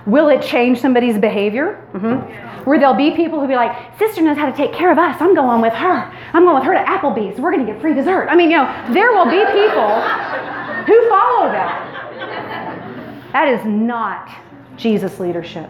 [0.06, 1.88] Will it change somebody's behavior?
[1.94, 2.64] Mm-hmm.
[2.66, 5.20] Where there'll be people who be like, Sister knows how to take care of us.
[5.20, 6.12] I'm going with her.
[6.34, 7.40] I'm going with her to Applebee's.
[7.40, 8.28] We're going to get free dessert.
[8.30, 10.02] I mean, you know, there will be people
[10.86, 13.32] who follow that.
[13.34, 14.30] That is not
[14.76, 15.70] Jesus' leadership.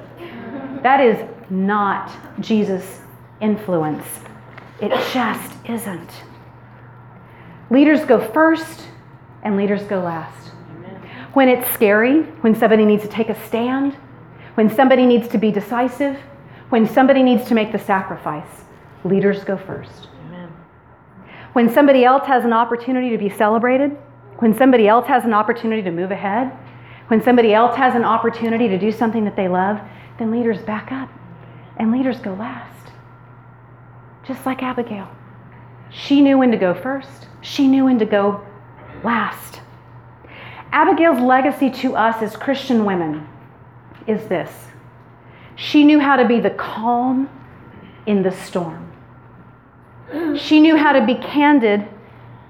[0.84, 1.18] That is
[1.50, 3.02] not Jesus'
[3.40, 4.06] influence.
[4.82, 6.10] It just isn't.
[7.70, 8.88] Leaders go first
[9.44, 10.50] and leaders go last.
[11.34, 13.96] When it's scary, when somebody needs to take a stand,
[14.56, 16.18] when somebody needs to be decisive,
[16.70, 18.64] when somebody needs to make the sacrifice,
[19.04, 20.08] leaders go first.
[20.28, 20.52] Amen.
[21.54, 23.98] When somebody else has an opportunity to be celebrated,
[24.38, 26.52] when somebody else has an opportunity to move ahead,
[27.08, 29.80] when somebody else has an opportunity to do something that they love,
[30.18, 31.10] then leaders back up
[31.78, 32.92] and leaders go last.
[34.26, 35.10] Just like Abigail.
[35.90, 38.46] She knew when to go first, she knew when to go
[39.04, 39.62] last.
[40.72, 43.28] Abigail's legacy to us as Christian women
[44.12, 44.52] is this
[45.56, 47.30] she knew how to be the calm
[48.06, 48.92] in the storm.
[50.36, 51.88] She knew how to be candid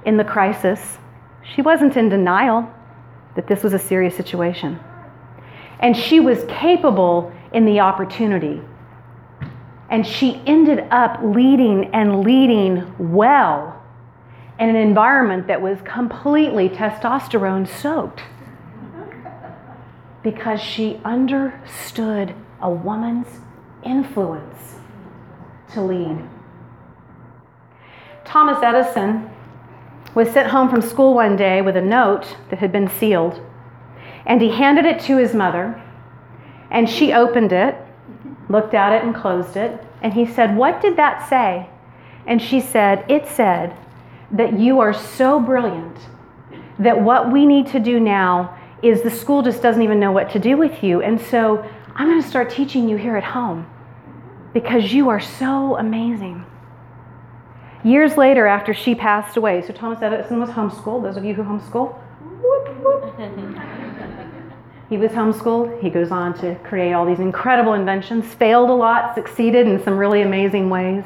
[0.06, 0.98] in the crisis.
[1.44, 2.72] She wasn't in denial
[3.36, 4.80] that this was a serious situation.
[5.80, 8.62] And she was capable in the opportunity.
[9.90, 13.84] And she ended up leading and leading well
[14.60, 18.22] in an environment that was completely testosterone soaked
[20.24, 23.28] because she understood a woman's
[23.84, 24.76] influence
[25.74, 26.18] to lead.
[28.24, 29.30] Thomas Edison
[30.14, 33.42] was sent home from school one day with a note that had been sealed,
[34.26, 35.82] and he handed it to his mother,
[36.70, 37.76] and she opened it,
[38.50, 41.70] looked at it, and closed it, and he said, What did that say?
[42.28, 43.76] And she said, It said
[44.32, 45.98] that you are so brilliant
[46.80, 50.32] that what we need to do now is the school just doesn't even know what
[50.32, 51.02] to do with you.
[51.02, 53.68] And so I'm going to start teaching you here at home
[54.54, 56.46] because you are so amazing.
[57.84, 61.04] Years later, after she passed away, so Thomas Edison was homeschooled.
[61.04, 61.98] Those of you who homeschool,
[64.90, 65.82] he was homeschooled.
[65.82, 69.98] He goes on to create all these incredible inventions, failed a lot, succeeded in some
[69.98, 71.04] really amazing ways.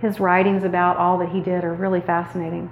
[0.00, 2.70] His writings about all that he did are really fascinating.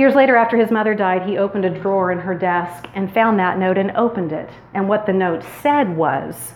[0.00, 3.38] Years later, after his mother died, he opened a drawer in her desk and found
[3.38, 4.48] that note and opened it.
[4.72, 6.54] And what the note said was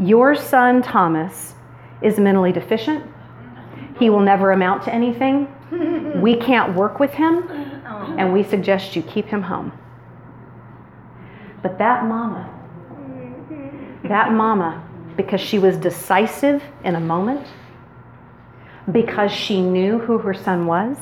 [0.00, 1.54] Your son Thomas
[2.02, 3.04] is mentally deficient.
[4.00, 5.46] He will never amount to anything.
[6.20, 7.48] We can't work with him,
[8.18, 9.70] and we suggest you keep him home.
[11.62, 12.50] But that mama,
[14.08, 14.82] that mama,
[15.16, 17.46] because she was decisive in a moment,
[18.90, 20.96] because she knew who her son was,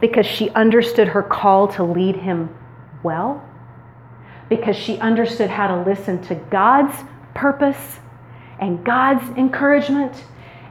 [0.00, 2.54] because she understood her call to lead him
[3.02, 3.42] well,
[4.48, 6.96] because she understood how to listen to God's
[7.34, 7.98] purpose
[8.60, 10.24] and God's encouragement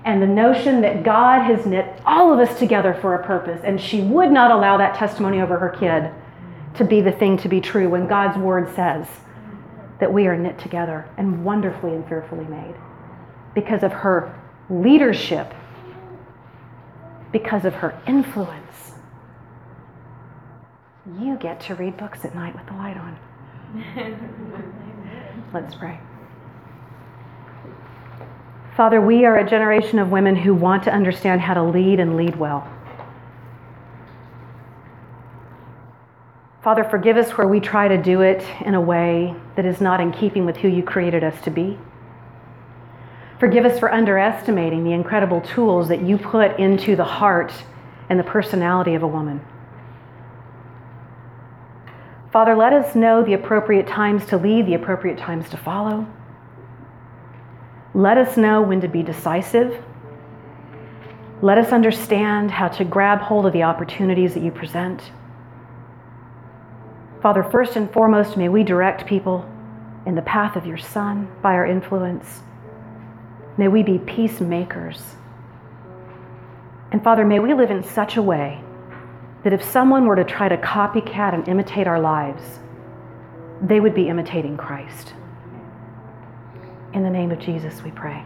[0.06, 3.62] and the notion that God has knit all of us together for a purpose.
[3.64, 6.12] And she would not allow that testimony over her kid
[6.78, 9.08] to be the thing to be true when God's word says
[10.00, 12.76] that we are knit together and wonderfully and fearfully made
[13.56, 14.38] because of her
[14.70, 15.54] leadership,
[17.32, 18.95] because of her influence
[21.20, 23.18] you get to read books at night with the light on.
[25.54, 26.00] Let's pray.
[28.76, 32.18] Father, we are a generation of women who want to understand how to lead and
[32.18, 32.68] lead well.
[36.64, 40.02] Father, forgive us where we try to do it in a way that is not
[40.02, 41.78] in keeping with who you created us to be.
[43.40, 47.54] Forgive us for underestimating the incredible tools that you put into the heart
[48.10, 49.40] and the personality of a woman.
[52.36, 56.06] Father, let us know the appropriate times to lead, the appropriate times to follow.
[57.94, 59.82] Let us know when to be decisive.
[61.42, 65.14] Let us understand how to grab hold of the opportunities that you present.
[67.22, 69.50] Father, first and foremost, may we direct people
[70.06, 72.42] in the path of your Son by our influence.
[73.58, 75.02] May we be peacemakers.
[76.92, 78.62] And Father, may we live in such a way
[79.46, 82.42] that if someone were to try to copycat and imitate our lives,
[83.62, 85.14] they would be imitating Christ.
[86.94, 88.26] In the name of Jesus, we pray.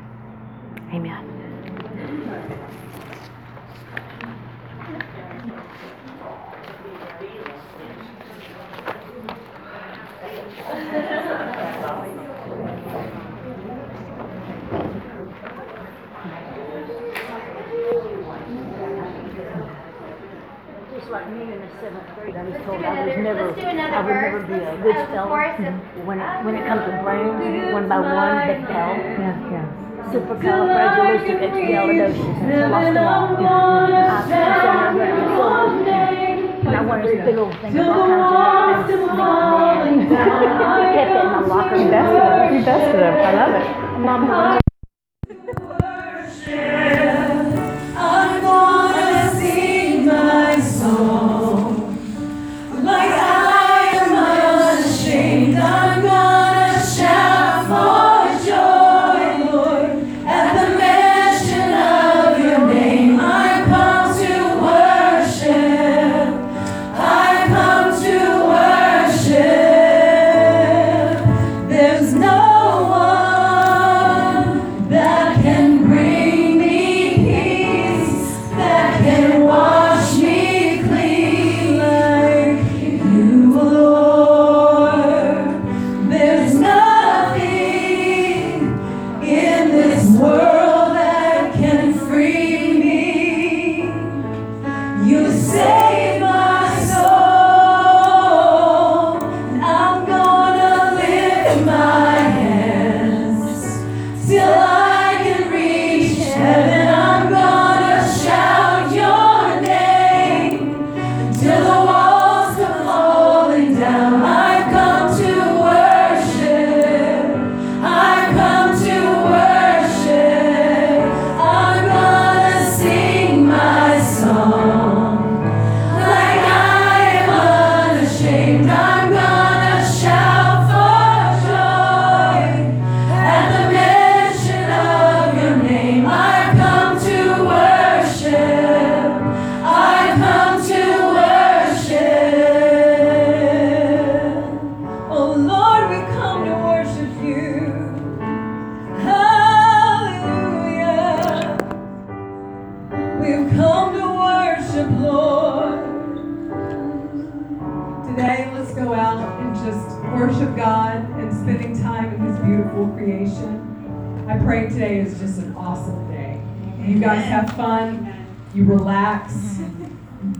[0.93, 2.38] Amen.
[21.10, 23.60] Like me in the seventh grade, I was Let's told do I was never, let's
[23.60, 25.53] do another I would never be a of good the speller.
[26.05, 28.95] When, it- when it comes to brains, one by one, they fell.
[28.97, 29.66] Yeah, yeah.
[30.10, 33.38] Supercalifragilisticexpialidocious, and lost them all.
[33.38, 33.39] I
[34.26, 35.45] finished on that record so
[36.70, 40.14] And I wanted this big old thing of all kinds of names, nicknames.
[40.14, 40.16] I
[40.93, 41.76] kept it in my locker.
[41.78, 42.53] You bested him.
[42.55, 43.14] You bested him.
[43.14, 43.66] I love it.
[43.99, 44.22] Mom,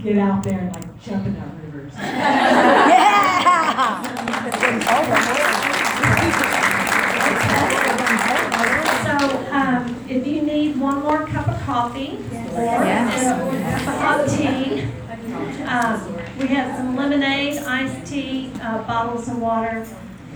[0.10, 1.36] get out there and like jump in
[1.72, 1.93] rivers.
[9.05, 12.18] So, um, if you need one more cup of coffee
[12.53, 14.84] or a hot tea,
[15.66, 19.86] um, we have some lemonade, iced tea, uh, bottles of water,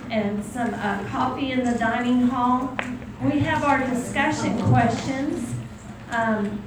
[0.10, 2.76] and some, uh, coffee in the dining hall.
[3.24, 5.54] We have our discussion questions.
[6.12, 6.62] Um,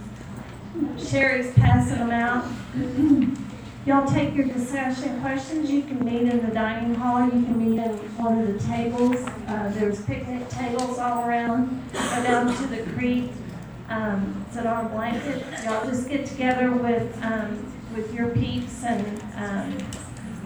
[0.99, 2.45] Sherry's passing them out.
[3.87, 7.79] Y'all take your discussion questions, you can meet in the dining hall, you can meet
[7.79, 9.17] in one of the tables.
[9.47, 13.31] Uh, there's picnic tables all around, go down to the creek,
[13.89, 15.43] um, on a blanket.
[15.65, 19.79] Y'all just get together with, um, with your peeps and, um,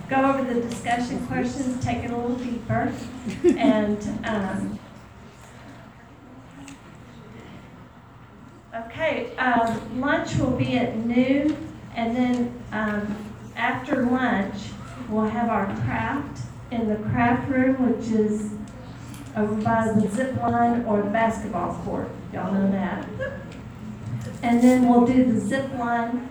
[0.09, 2.93] go over the discussion questions, take it a little deeper.
[3.57, 4.79] And, um,
[8.73, 13.17] Okay, um, lunch will be at noon, and then, um,
[13.57, 14.57] after lunch,
[15.09, 18.53] we'll have our craft in the craft room, which is
[19.37, 23.07] over by the zip line or the basketball court, y'all know that.
[24.43, 26.29] And then we'll do the zip line,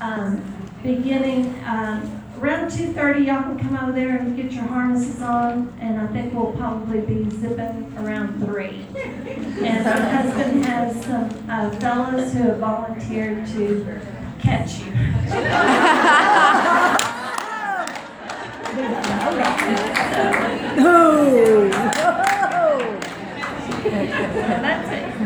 [0.00, 0.42] um,
[0.82, 5.72] beginning, um, around two thirty, y'all can come over there and get your harnesses on,
[5.80, 8.84] and I think we'll probably be zipping around three.
[8.96, 14.00] And my husband has some uh, fellows who have volunteered to
[14.44, 14.92] catch you.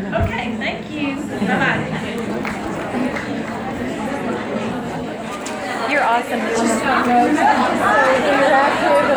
[0.09, 1.15] Okay, thank you.
[1.47, 1.83] Bye-bye.
[5.91, 6.39] You're awesome.
[6.39, 6.57] You're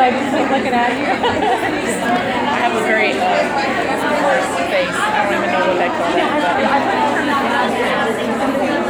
[0.01, 1.07] I just keep looking at you.
[2.59, 2.81] Have a
[8.79, 8.82] uh,